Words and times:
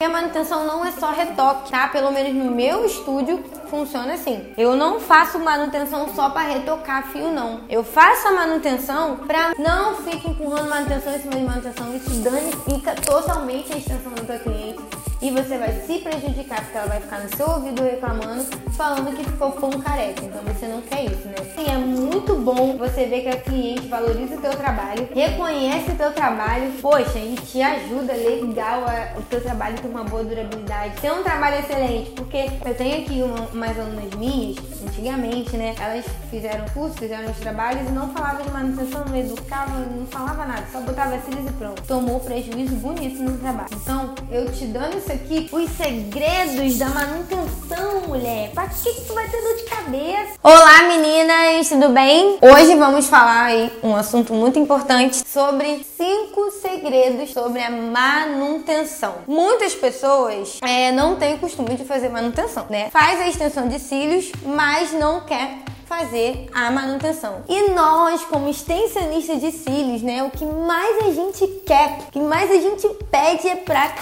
E 0.00 0.04
a 0.04 0.08
manutenção 0.08 0.64
não 0.64 0.84
é 0.84 0.92
só 0.92 1.10
retoque, 1.10 1.72
tá? 1.72 1.88
Pelo 1.88 2.12
menos 2.12 2.32
no 2.32 2.52
meu 2.52 2.86
estúdio 2.86 3.42
funciona 3.68 4.14
assim. 4.14 4.52
Eu 4.56 4.76
não 4.76 5.00
faço 5.00 5.40
manutenção 5.40 6.14
só 6.14 6.30
para 6.30 6.52
retocar 6.52 7.08
fio, 7.08 7.32
não. 7.32 7.62
Eu 7.68 7.82
faço 7.82 8.28
a 8.28 8.30
manutenção 8.30 9.16
para 9.16 9.54
não 9.58 9.96
ficar 9.96 10.28
empurrando 10.30 10.68
manutenção 10.68 11.16
em 11.16 11.18
cima 11.18 11.34
de 11.34 11.42
manutenção. 11.42 11.96
Isso 11.96 12.10
danifica 12.20 12.94
totalmente 12.94 13.72
a 13.72 13.76
extensão 13.76 14.12
do 14.12 14.24
teu 14.24 14.38
cliente 14.38 14.78
e 15.20 15.30
você 15.30 15.58
vai 15.58 15.72
se 15.72 15.98
prejudicar 15.98 16.62
porque 16.62 16.78
ela 16.78 16.86
vai 16.86 17.00
ficar 17.00 17.20
no 17.20 17.36
seu 17.36 17.48
ouvido 17.48 17.82
reclamando, 17.82 18.44
falando 18.72 19.16
que 19.16 19.24
ficou 19.24 19.52
com 19.52 19.70
careca. 19.80 20.24
Então 20.24 20.42
você 20.42 20.66
não 20.66 20.80
quer 20.82 21.04
isso, 21.04 21.26
né? 21.26 21.34
E 21.58 21.70
é 21.70 21.76
muito 21.76 22.36
bom 22.36 22.76
você 22.76 23.06
ver 23.06 23.22
que 23.22 23.28
a 23.28 23.36
cliente 23.40 23.88
valoriza 23.88 24.36
o 24.36 24.40
teu 24.40 24.52
trabalho, 24.52 25.08
reconhece 25.14 25.90
o 25.90 25.96
teu 25.96 26.12
trabalho, 26.12 26.72
poxa, 26.80 27.18
e 27.18 27.34
te 27.34 27.60
ajuda 27.60 28.12
legal 28.12 28.84
a, 28.86 29.18
o 29.18 29.22
teu 29.22 29.40
trabalho 29.40 29.76
ter 29.76 29.88
uma 29.88 30.04
boa 30.04 30.22
durabilidade, 30.22 31.00
ter 31.00 31.12
um 31.12 31.22
trabalho 31.22 31.58
excelente, 31.58 32.10
porque 32.12 32.48
eu 32.64 32.74
tenho 32.74 33.02
aqui 33.02 33.22
uma, 33.22 33.40
umas 33.52 33.78
alunas 33.78 34.14
minhas, 34.14 34.56
antigamente, 34.86 35.56
né? 35.56 35.74
Elas 35.80 36.04
fizeram 36.30 36.64
curso, 36.66 36.96
fizeram 36.96 37.30
os 37.30 37.38
trabalhos 37.38 37.88
e 37.88 37.92
não 37.92 38.12
falavam 38.12 38.46
de 38.46 38.52
manutenção, 38.52 39.04
não 39.04 39.16
educavam, 39.16 39.80
não 39.80 40.06
falava 40.06 40.46
nada, 40.46 40.64
só 40.70 40.80
botava 40.80 41.18
cílios 41.18 41.48
e 41.48 41.52
pronto. 41.54 41.82
Tomou 41.82 42.20
prejuízo 42.20 42.76
bonito 42.76 43.20
no 43.22 43.36
trabalho. 43.38 43.68
Então, 43.72 44.14
eu 44.30 44.50
te 44.52 44.66
dando 44.66 45.00
aqui, 45.12 45.48
os 45.50 45.70
segredos 45.72 46.78
da 46.78 46.88
manutenção, 46.88 48.02
mulher. 48.06 48.50
Pra 48.52 48.66
que, 48.66 48.92
que 48.92 49.00
tu 49.06 49.14
vai 49.14 49.28
ter 49.28 49.40
dor 49.40 49.56
de 49.56 49.62
cabeça? 49.64 50.38
Olá, 50.42 50.82
meninas, 50.82 51.68
tudo 51.68 51.88
bem? 51.90 52.38
Hoje 52.42 52.74
vamos 52.74 53.06
falar 53.06 53.44
aí 53.44 53.72
um 53.82 53.96
assunto 53.96 54.32
muito 54.34 54.58
importante 54.58 55.22
sobre 55.26 55.84
cinco 55.96 56.50
segredos 56.50 57.32
sobre 57.32 57.62
a 57.62 57.70
manutenção. 57.70 59.16
Muitas 59.26 59.74
pessoas 59.74 60.58
é, 60.62 60.92
não 60.92 61.16
têm 61.16 61.38
costume 61.38 61.74
de 61.74 61.84
fazer 61.84 62.08
manutenção, 62.08 62.66
né? 62.68 62.90
Faz 62.90 63.20
a 63.20 63.28
extensão 63.28 63.66
de 63.68 63.78
cílios, 63.78 64.30
mas 64.44 64.92
não 64.92 65.22
quer 65.22 65.58
fazer 65.86 66.48
a 66.52 66.70
manutenção. 66.70 67.42
E 67.48 67.70
nós, 67.70 68.22
como 68.24 68.48
extensionistas 68.48 69.40
de 69.40 69.50
cílios, 69.52 70.02
né, 70.02 70.22
o 70.22 70.30
que 70.30 70.44
mais 70.44 71.06
a 71.06 71.10
gente 71.12 71.46
quer, 71.66 71.98
o 72.08 72.12
que 72.12 72.20
mais 72.20 72.50
a 72.50 72.56
gente 72.56 72.86
pede 73.10 73.48
é 73.48 73.56
pra 73.56 73.94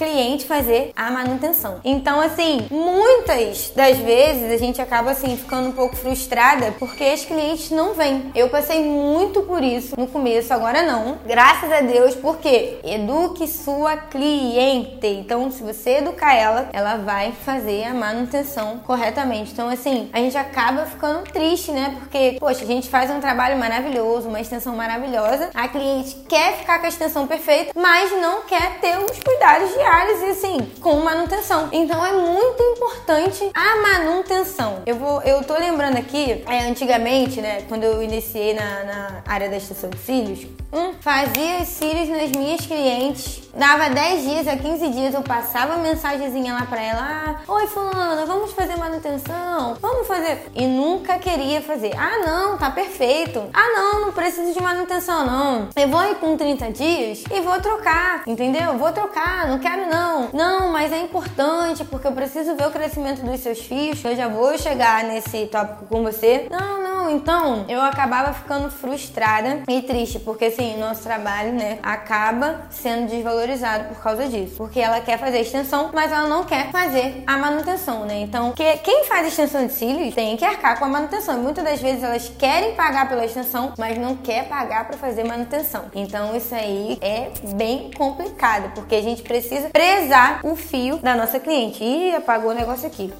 cliente 0.00 0.46
fazer 0.46 0.92
a 0.96 1.10
manutenção. 1.10 1.78
Então, 1.84 2.22
assim, 2.22 2.66
muitas 2.70 3.70
das 3.76 3.98
vezes 3.98 4.50
a 4.50 4.56
gente 4.56 4.80
acaba 4.80 5.10
assim 5.10 5.36
ficando 5.36 5.68
um 5.68 5.72
pouco 5.72 5.94
frustrada 5.94 6.74
porque 6.78 7.04
as 7.04 7.22
clientes 7.22 7.70
não 7.70 7.92
vêm. 7.92 8.32
Eu 8.34 8.48
passei 8.48 8.82
muito 8.82 9.42
por 9.42 9.62
isso 9.62 10.00
no 10.00 10.06
começo, 10.06 10.54
agora 10.54 10.82
não. 10.82 11.18
Graças 11.26 11.70
a 11.70 11.82
Deus, 11.82 12.14
porque 12.14 12.78
eduque 12.82 13.46
sua 13.46 13.94
cliente. 13.98 15.06
Então, 15.06 15.50
se 15.50 15.62
você 15.62 15.98
educar 15.98 16.34
ela, 16.34 16.70
ela 16.72 16.96
vai 16.96 17.32
fazer 17.44 17.84
a 17.84 17.92
manutenção 17.92 18.78
corretamente. 18.78 19.52
Então, 19.52 19.68
assim, 19.68 20.08
a 20.14 20.18
gente 20.18 20.38
acaba 20.38 20.86
ficando 20.86 21.30
triste, 21.30 21.72
né? 21.72 21.96
Porque, 21.98 22.38
poxa, 22.40 22.64
a 22.64 22.66
gente 22.66 22.88
faz 22.88 23.10
um 23.10 23.20
trabalho 23.20 23.58
maravilhoso, 23.58 24.28
uma 24.28 24.40
extensão 24.40 24.74
maravilhosa. 24.74 25.50
A 25.52 25.68
cliente 25.68 26.16
quer 26.26 26.56
ficar 26.56 26.78
com 26.78 26.86
a 26.86 26.88
extensão 26.88 27.26
perfeita, 27.26 27.72
mas 27.74 28.10
não 28.12 28.42
quer 28.42 28.78
ter 28.80 28.96
os 28.98 29.20
cuidados 29.20 29.70
diários 29.74 29.89
e 30.22 30.30
assim, 30.30 30.58
com 30.80 31.00
manutenção. 31.00 31.68
Então 31.72 32.04
é 32.06 32.12
muito 32.12 32.62
importante 32.62 33.50
a 33.52 33.76
manutenção. 33.82 34.79
Eu 34.90 34.96
vou, 34.96 35.22
eu 35.22 35.44
tô 35.44 35.54
lembrando 35.54 35.98
aqui, 35.98 36.42
é, 36.48 36.68
antigamente, 36.68 37.40
né, 37.40 37.62
quando 37.68 37.84
eu 37.84 38.02
iniciei 38.02 38.54
na, 38.54 38.82
na 38.82 39.22
área 39.24 39.48
da 39.48 39.56
extensão 39.56 39.88
de 39.88 39.98
cílios, 39.98 40.48
hum, 40.72 40.94
fazia 41.00 41.64
cílios 41.64 42.08
nas 42.08 42.28
minhas 42.32 42.66
clientes, 42.66 43.40
dava 43.54 43.88
10 43.88 44.22
dias 44.24 44.48
a 44.48 44.56
15 44.56 44.88
dias, 44.88 45.14
eu 45.14 45.22
passava 45.22 45.76
mensagenzinha 45.76 46.54
lá 46.54 46.66
pra 46.66 46.82
ela, 46.82 47.00
ah, 47.00 47.52
oi 47.52 47.68
fulana, 47.68 48.26
vamos 48.26 48.50
fazer 48.50 48.76
manutenção, 48.76 49.76
vamos 49.80 50.08
fazer. 50.08 50.50
E 50.56 50.66
nunca 50.66 51.20
queria 51.20 51.62
fazer. 51.62 51.92
Ah 51.96 52.18
não, 52.26 52.58
tá 52.58 52.68
perfeito. 52.68 53.48
Ah 53.52 53.68
não, 53.68 54.00
não 54.06 54.12
preciso 54.12 54.52
de 54.52 54.60
manutenção 54.60 55.24
não. 55.24 55.68
Eu 55.76 55.88
vou 55.88 56.02
ir 56.10 56.16
com 56.16 56.36
30 56.36 56.72
dias 56.72 57.22
e 57.30 57.40
vou 57.40 57.60
trocar, 57.60 58.22
entendeu? 58.26 58.76
Vou 58.76 58.92
trocar, 58.92 59.46
não 59.46 59.60
quero 59.60 59.88
não. 59.88 60.30
Não, 60.32 60.72
mas 60.72 60.92
é 60.92 61.00
importante 61.00 61.84
porque 61.84 62.08
eu 62.08 62.12
preciso 62.12 62.56
ver 62.56 62.66
o 62.66 62.70
crescimento 62.72 63.22
dos 63.22 63.40
seus 63.40 63.60
fios. 63.60 64.04
Eu 64.04 64.16
já 64.16 64.26
vou 64.26 64.58
chegar 64.58 64.79
nesse 65.04 65.46
tópico 65.46 65.86
com 65.86 66.02
você. 66.02 66.46
Não, 66.50 66.82
não. 66.82 67.10
Então 67.10 67.64
eu 67.68 67.80
acabava 67.80 68.32
ficando 68.32 68.70
frustrada 68.70 69.62
e 69.68 69.82
triste 69.82 70.18
porque 70.18 70.46
assim, 70.46 70.78
nosso 70.78 71.02
trabalho, 71.02 71.52
né, 71.52 71.78
acaba 71.82 72.62
sendo 72.70 73.08
desvalorizado 73.08 73.84
por 73.84 74.02
causa 74.02 74.28
disso. 74.28 74.54
Porque 74.56 74.80
ela 74.80 75.00
quer 75.00 75.18
fazer 75.18 75.40
extensão, 75.40 75.90
mas 75.92 76.12
ela 76.12 76.28
não 76.28 76.44
quer 76.44 76.70
fazer 76.70 77.22
a 77.26 77.36
manutenção, 77.36 78.04
né? 78.04 78.20
Então, 78.20 78.52
que, 78.52 78.76
quem 78.78 79.04
faz 79.04 79.26
extensão 79.26 79.66
de 79.66 79.72
cílios 79.72 80.14
tem 80.14 80.36
que 80.36 80.44
arcar 80.44 80.78
com 80.78 80.84
a 80.84 80.88
manutenção. 80.88 81.38
Muitas 81.38 81.64
das 81.64 81.80
vezes 81.80 82.02
elas 82.02 82.32
querem 82.38 82.74
pagar 82.74 83.08
pela 83.08 83.24
extensão, 83.24 83.74
mas 83.78 83.98
não 83.98 84.16
quer 84.16 84.48
pagar 84.48 84.86
para 84.86 84.96
fazer 84.96 85.24
manutenção. 85.24 85.86
Então, 85.94 86.36
isso 86.36 86.54
aí 86.54 86.98
é 87.00 87.30
bem 87.54 87.90
complicado, 87.96 88.72
porque 88.74 88.94
a 88.94 89.02
gente 89.02 89.22
precisa 89.22 89.68
prezar 89.70 90.40
o 90.44 90.56
fio 90.56 90.98
da 90.98 91.14
nossa 91.14 91.38
cliente. 91.38 91.82
Ih, 91.82 92.14
apagou 92.14 92.50
o 92.50 92.54
negócio 92.54 92.86
aqui 92.86 93.12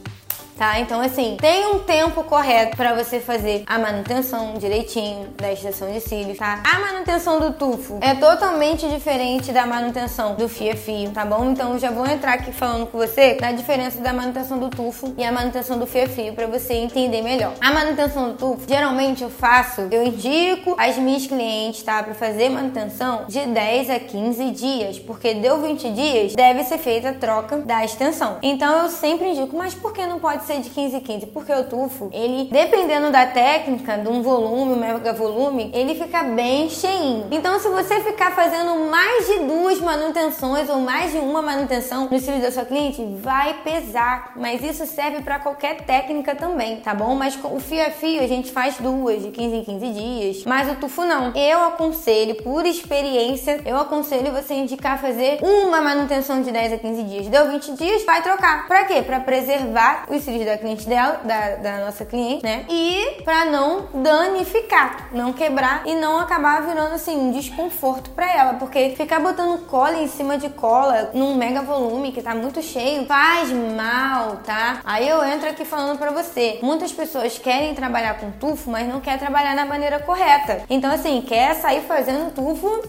tá? 0.60 0.78
Então, 0.78 1.00
assim, 1.00 1.38
tem 1.40 1.66
um 1.68 1.78
tempo 1.78 2.22
correto 2.22 2.76
para 2.76 2.92
você 2.92 3.18
fazer 3.18 3.64
a 3.66 3.78
manutenção 3.78 4.52
direitinho 4.58 5.28
da 5.38 5.50
extensão 5.50 5.90
de 5.90 6.00
cílios, 6.00 6.36
tá? 6.36 6.62
A 6.70 6.78
manutenção 6.78 7.40
do 7.40 7.54
tufo 7.54 7.96
é 8.02 8.14
totalmente 8.14 8.86
diferente 8.86 9.52
da 9.52 9.64
manutenção 9.64 10.34
do 10.34 10.50
fio 10.50 10.72
a 10.72 10.76
fio, 10.76 11.12
tá 11.12 11.24
bom? 11.24 11.50
Então, 11.50 11.78
já 11.78 11.90
vou 11.90 12.06
entrar 12.06 12.34
aqui 12.34 12.52
falando 12.52 12.86
com 12.88 12.98
você 12.98 13.36
da 13.36 13.52
diferença 13.52 14.02
da 14.02 14.12
manutenção 14.12 14.58
do 14.58 14.68
tufo 14.68 15.14
e 15.16 15.24
a 15.24 15.32
manutenção 15.32 15.78
do 15.78 15.86
fio 15.86 16.04
a 16.04 16.08
fio 16.08 16.34
para 16.34 16.46
você 16.46 16.74
entender 16.74 17.22
melhor. 17.22 17.54
A 17.58 17.72
manutenção 17.72 18.28
do 18.28 18.34
tufo, 18.36 18.68
geralmente 18.68 19.22
eu 19.22 19.30
faço, 19.30 19.88
eu 19.90 20.04
indico 20.04 20.76
as 20.78 20.98
minhas 20.98 21.26
clientes, 21.26 21.82
tá? 21.82 22.02
Para 22.02 22.12
fazer 22.12 22.50
manutenção 22.50 23.24
de 23.26 23.46
10 23.46 23.88
a 23.88 23.98
15 23.98 24.50
dias, 24.50 24.98
porque 24.98 25.32
deu 25.32 25.58
20 25.62 25.90
dias, 25.90 26.34
deve 26.34 26.64
ser 26.64 26.76
feita 26.76 27.08
a 27.08 27.14
troca 27.14 27.56
da 27.56 27.82
extensão. 27.82 28.36
Então, 28.42 28.82
eu 28.82 28.90
sempre 28.90 29.30
indico, 29.30 29.56
mas 29.56 29.72
por 29.72 29.94
que 29.94 30.04
não 30.04 30.18
pode 30.20 30.49
ser 30.49 30.49
ser 30.50 30.60
de 30.60 30.70
15 30.70 30.96
em 30.96 31.00
15, 31.00 31.26
porque 31.26 31.52
o 31.52 31.64
tufo, 31.64 32.10
ele, 32.12 32.48
dependendo 32.50 33.12
da 33.12 33.24
técnica, 33.26 33.96
de 33.96 34.08
um 34.08 34.20
volume, 34.20 34.72
um 34.72 34.76
mega 34.76 35.12
volume, 35.12 35.70
ele 35.72 35.94
fica 35.94 36.24
bem 36.24 36.68
cheinho. 36.68 37.28
Então, 37.30 37.60
se 37.60 37.68
você 37.68 38.00
ficar 38.00 38.32
fazendo 38.32 38.90
mais 38.90 39.26
de 39.26 39.38
duas 39.40 39.80
manutenções 39.80 40.68
ou 40.68 40.80
mais 40.80 41.12
de 41.12 41.18
uma 41.18 41.40
manutenção 41.40 42.08
no 42.10 42.18
cílio 42.18 42.40
da 42.40 42.50
sua 42.50 42.64
cliente, 42.64 43.04
vai 43.20 43.54
pesar. 43.62 44.32
Mas 44.34 44.62
isso 44.64 44.84
serve 44.86 45.22
para 45.22 45.38
qualquer 45.38 45.82
técnica 45.82 46.34
também, 46.34 46.80
tá 46.80 46.94
bom? 46.94 47.14
Mas 47.14 47.38
o 47.44 47.60
fio 47.60 47.86
a 47.86 47.90
fio 47.90 48.20
a 48.20 48.26
gente 48.26 48.50
faz 48.50 48.76
duas, 48.78 49.22
de 49.22 49.30
15 49.30 49.56
em 49.56 49.64
15 49.64 49.92
dias. 49.92 50.44
Mas 50.44 50.70
o 50.70 50.74
tufo 50.74 51.04
não. 51.04 51.32
Eu 51.36 51.60
aconselho, 51.64 52.42
por 52.42 52.66
experiência, 52.66 53.60
eu 53.64 53.76
aconselho 53.76 54.32
você 54.32 54.54
indicar 54.54 55.00
fazer 55.00 55.38
uma 55.42 55.80
manutenção 55.80 56.42
de 56.42 56.50
10 56.50 56.72
a 56.72 56.78
15 56.78 57.02
dias. 57.04 57.28
Deu 57.28 57.48
20 57.48 57.72
dias, 57.74 58.04
vai 58.04 58.22
trocar. 58.22 58.66
Para 58.66 58.84
quê? 58.84 59.02
Para 59.02 59.20
preservar 59.20 60.06
os 60.08 60.22
cílios 60.22 60.39
da 60.44 60.56
cliente 60.58 60.88
dela, 60.88 61.20
da, 61.24 61.56
da 61.56 61.84
nossa 61.84 62.04
cliente, 62.04 62.42
né? 62.42 62.64
E 62.68 63.22
para 63.24 63.44
não 63.46 63.88
danificar, 63.94 65.08
não 65.12 65.32
quebrar 65.32 65.82
e 65.86 65.94
não 65.94 66.18
acabar 66.18 66.62
virando 66.62 66.94
assim 66.94 67.16
um 67.16 67.32
desconforto 67.32 68.10
para 68.10 68.30
ela, 68.32 68.54
porque 68.54 68.90
ficar 68.96 69.20
botando 69.20 69.66
cola 69.66 69.96
em 69.96 70.08
cima 70.08 70.38
de 70.38 70.48
cola 70.48 71.10
num 71.14 71.34
mega 71.34 71.62
volume 71.62 72.12
que 72.12 72.22
tá 72.22 72.34
muito 72.34 72.62
cheio 72.62 73.06
faz 73.06 73.50
mal, 73.50 74.38
tá? 74.44 74.80
Aí 74.84 75.08
eu 75.08 75.24
entro 75.24 75.48
aqui 75.48 75.64
falando 75.64 75.98
para 75.98 76.10
você, 76.10 76.58
muitas 76.62 76.92
pessoas 76.92 77.38
querem 77.38 77.74
trabalhar 77.74 78.18
com 78.18 78.30
tufo, 78.30 78.70
mas 78.70 78.88
não 78.88 79.00
quer 79.00 79.18
trabalhar 79.18 79.54
da 79.54 79.64
maneira 79.64 79.98
correta. 80.00 80.62
Então 80.68 80.90
assim, 80.90 81.22
quer 81.22 81.54
sair 81.54 81.82
fazendo 81.82 82.32
tufo 82.34 82.82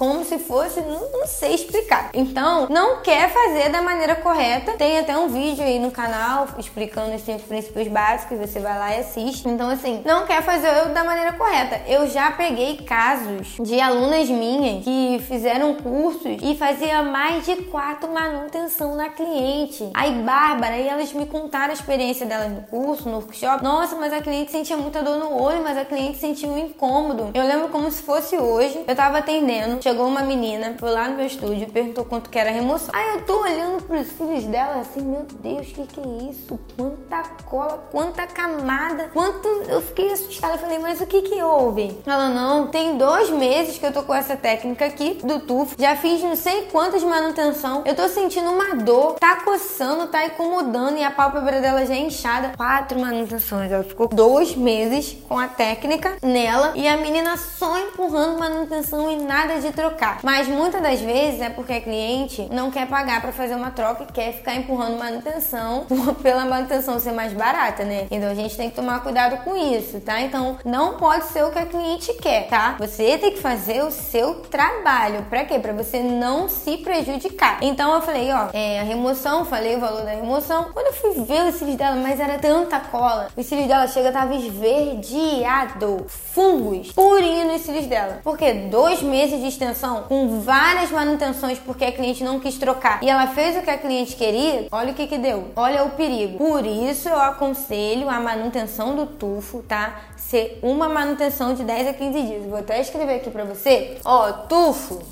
como 0.00 0.24
se 0.24 0.38
fosse, 0.38 0.80
não, 0.80 1.12
não, 1.12 1.26
sei 1.26 1.54
explicar. 1.54 2.08
Então, 2.14 2.66
não 2.70 3.02
quer 3.02 3.28
fazer 3.28 3.68
da 3.68 3.82
maneira 3.82 4.16
correta. 4.16 4.72
Tem 4.78 4.98
até 4.98 5.14
um 5.14 5.28
vídeo 5.28 5.62
aí 5.62 5.78
no 5.78 5.90
canal 5.90 6.48
explicando 6.58 7.12
esses 7.12 7.42
princípios 7.42 7.86
básicos, 7.86 8.38
você 8.38 8.58
vai 8.60 8.78
lá 8.78 8.96
e 8.96 9.00
assiste. 9.00 9.46
Então, 9.46 9.68
assim, 9.68 10.00
não 10.06 10.24
quer 10.24 10.42
fazer 10.42 10.86
da 10.86 11.04
maneira 11.04 11.34
correta. 11.34 11.82
Eu 11.86 12.08
já 12.08 12.30
peguei 12.30 12.78
casos 12.78 13.58
de 13.60 13.78
alunas 13.78 14.26
minhas 14.30 14.82
que 14.82 15.22
fizeram 15.28 15.74
cursos 15.74 16.38
e 16.40 16.56
fazia 16.56 17.02
mais 17.02 17.44
de 17.44 17.56
quatro 17.64 18.10
manutenção 18.10 18.96
na 18.96 19.10
cliente. 19.10 19.90
Aí, 19.92 20.12
Bárbara, 20.22 20.78
e 20.78 20.88
elas 20.88 21.12
me 21.12 21.26
contaram 21.26 21.72
a 21.72 21.74
experiência 21.74 22.24
delas 22.24 22.50
no 22.50 22.62
curso, 22.62 23.06
no 23.06 23.16
workshop. 23.16 23.62
Nossa, 23.62 23.96
mas 23.96 24.14
a 24.14 24.22
cliente 24.22 24.50
sentia 24.50 24.78
muita 24.78 25.02
dor 25.02 25.18
no 25.18 25.38
olho, 25.38 25.62
mas 25.62 25.76
a 25.76 25.84
cliente 25.84 26.16
sentia 26.16 26.48
um 26.48 26.56
incômodo. 26.56 27.32
Eu 27.34 27.44
lembro 27.44 27.68
como 27.68 27.90
se 27.90 28.02
fosse 28.02 28.34
hoje. 28.38 28.82
Eu 28.88 28.96
tava 28.96 29.18
atendendo 29.18 29.89
chegou 29.90 30.06
uma 30.06 30.22
menina, 30.22 30.76
foi 30.78 30.90
lá 30.92 31.08
no 31.08 31.16
meu 31.16 31.26
estúdio, 31.26 31.68
perguntou 31.68 32.04
quanto 32.04 32.30
que 32.30 32.38
era 32.38 32.48
a 32.48 32.52
remoção. 32.52 32.90
Aí 32.92 33.16
eu 33.16 33.22
tô 33.22 33.42
olhando 33.42 33.82
pros 33.82 34.06
cílios 34.06 34.44
dela 34.44 34.76
assim, 34.80 35.00
meu 35.00 35.26
Deus, 35.40 35.66
o 35.68 35.74
que 35.74 35.86
que 35.88 36.00
é 36.00 36.30
isso? 36.30 36.60
Quanta 36.76 37.22
cola, 37.44 37.88
quanta 37.90 38.24
camada, 38.28 39.10
quanto... 39.12 39.48
Eu 39.68 39.82
fiquei 39.82 40.12
assustada, 40.12 40.58
falei, 40.58 40.78
mas 40.78 41.00
o 41.00 41.06
que 41.06 41.22
que 41.22 41.42
houve? 41.42 42.00
Ela, 42.06 42.28
não, 42.28 42.68
tem 42.68 42.96
dois 42.96 43.30
meses 43.30 43.78
que 43.78 43.86
eu 43.86 43.92
tô 43.92 44.04
com 44.04 44.14
essa 44.14 44.36
técnica 44.36 44.86
aqui 44.86 45.18
do 45.24 45.40
tufo, 45.40 45.74
já 45.76 45.96
fiz 45.96 46.22
não 46.22 46.36
sei 46.36 46.68
quantas 46.70 47.02
manutenção, 47.02 47.82
eu 47.84 47.96
tô 47.96 48.08
sentindo 48.08 48.48
uma 48.48 48.76
dor, 48.76 49.14
tá 49.14 49.40
coçando, 49.42 50.06
tá 50.06 50.24
incomodando 50.24 50.98
e 50.98 51.02
a 51.02 51.10
pálpebra 51.10 51.60
dela 51.60 51.84
já 51.84 51.94
é 51.94 51.98
inchada. 51.98 52.52
Quatro 52.56 52.96
manutenções, 52.96 53.72
ela 53.72 53.82
ficou 53.82 54.06
dois 54.06 54.54
meses 54.54 55.16
com 55.28 55.36
a 55.36 55.48
técnica 55.48 56.16
nela 56.22 56.74
e 56.76 56.86
a 56.86 56.96
menina 56.96 57.36
só 57.36 57.76
empurrando 57.76 58.38
manutenção 58.38 59.10
e 59.10 59.16
nada 59.16 59.58
de 59.58 59.72
trocar. 59.80 60.20
Mas 60.22 60.46
muitas 60.46 60.82
das 60.82 61.00
vezes 61.00 61.40
é 61.40 61.48
porque 61.48 61.72
a 61.72 61.80
cliente 61.80 62.46
não 62.50 62.70
quer 62.70 62.86
pagar 62.86 63.22
para 63.22 63.32
fazer 63.32 63.54
uma 63.54 63.70
troca 63.70 64.04
e 64.04 64.12
quer 64.12 64.32
ficar 64.34 64.54
empurrando 64.54 64.98
manutenção 64.98 65.86
pela 66.22 66.44
manutenção 66.44 67.00
ser 67.00 67.12
mais 67.12 67.32
barata, 67.32 67.82
né? 67.84 68.06
Então 68.10 68.30
a 68.30 68.34
gente 68.34 68.56
tem 68.56 68.68
que 68.68 68.76
tomar 68.76 69.02
cuidado 69.02 69.42
com 69.42 69.56
isso, 69.56 69.98
tá? 70.00 70.20
Então 70.20 70.58
não 70.64 70.98
pode 70.98 71.24
ser 71.26 71.44
o 71.44 71.50
que 71.50 71.58
a 71.58 71.64
cliente 71.64 72.12
quer, 72.14 72.48
tá? 72.48 72.76
Você 72.78 73.16
tem 73.16 73.32
que 73.32 73.38
fazer 73.38 73.82
o 73.82 73.90
seu 73.90 74.34
trabalho. 74.34 75.24
Para 75.30 75.44
quê? 75.44 75.58
Para 75.58 75.72
você 75.72 76.00
não 76.00 76.48
se 76.48 76.76
prejudicar. 76.78 77.58
Então 77.62 77.94
eu 77.94 78.02
falei, 78.02 78.30
ó, 78.32 78.48
é, 78.52 78.80
a 78.80 78.82
remoção, 78.82 79.46
falei 79.46 79.76
o 79.76 79.80
valor 79.80 80.02
da 80.02 80.10
remoção. 80.10 80.70
Quando 80.74 80.86
eu 80.88 80.92
fui 80.92 81.24
ver 81.24 81.48
os 81.48 81.54
cílios 81.54 81.76
dela, 81.76 81.96
mas 81.96 82.20
era 82.20 82.38
tanta 82.38 82.78
cola. 82.80 83.28
Os 83.34 83.46
cílios 83.46 83.66
dela 83.66 83.86
chega 83.88 84.12
tava 84.12 84.34
esverdeado, 84.34 86.04
fungos, 86.06 86.92
purinho 86.92 87.50
nos 87.50 87.62
cílios 87.62 87.86
dela. 87.86 88.20
Porque 88.22 88.52
dois 88.52 89.02
meses 89.02 89.40
de 89.40 89.48
extensão 89.48 89.69
com 90.08 90.40
várias 90.40 90.90
manutenções 90.90 91.58
porque 91.58 91.84
a 91.84 91.92
cliente 91.92 92.24
não 92.24 92.40
quis 92.40 92.56
trocar 92.58 93.02
e 93.02 93.08
ela 93.08 93.26
fez 93.28 93.56
o 93.56 93.62
que 93.62 93.70
a 93.70 93.78
cliente 93.78 94.16
queria, 94.16 94.68
olha 94.70 94.92
o 94.92 94.94
que 94.94 95.06
que 95.06 95.18
deu. 95.18 95.50
Olha 95.56 95.84
o 95.84 95.90
perigo. 95.90 96.38
Por 96.38 96.64
isso 96.64 97.08
eu 97.08 97.18
aconselho 97.20 98.08
a 98.08 98.20
manutenção 98.20 98.94
do 98.94 99.06
tufo, 99.06 99.62
tá? 99.62 100.00
Ser 100.16 100.58
uma 100.62 100.88
manutenção 100.88 101.54
de 101.54 101.64
10 101.64 101.88
a 101.88 101.92
15 101.92 102.22
dias. 102.22 102.46
Vou 102.46 102.58
até 102.58 102.80
escrever 102.80 103.16
aqui 103.16 103.30
pra 103.30 103.44
você. 103.44 103.98
Ó, 104.04 104.32
tufo. 104.32 105.02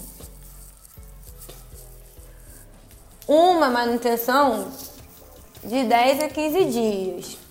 Uma 3.26 3.69
manutenção 3.69 4.69
de 5.62 5.84
10 5.84 6.22
a 6.22 6.28
15 6.28 6.64
dias. 6.64 7.47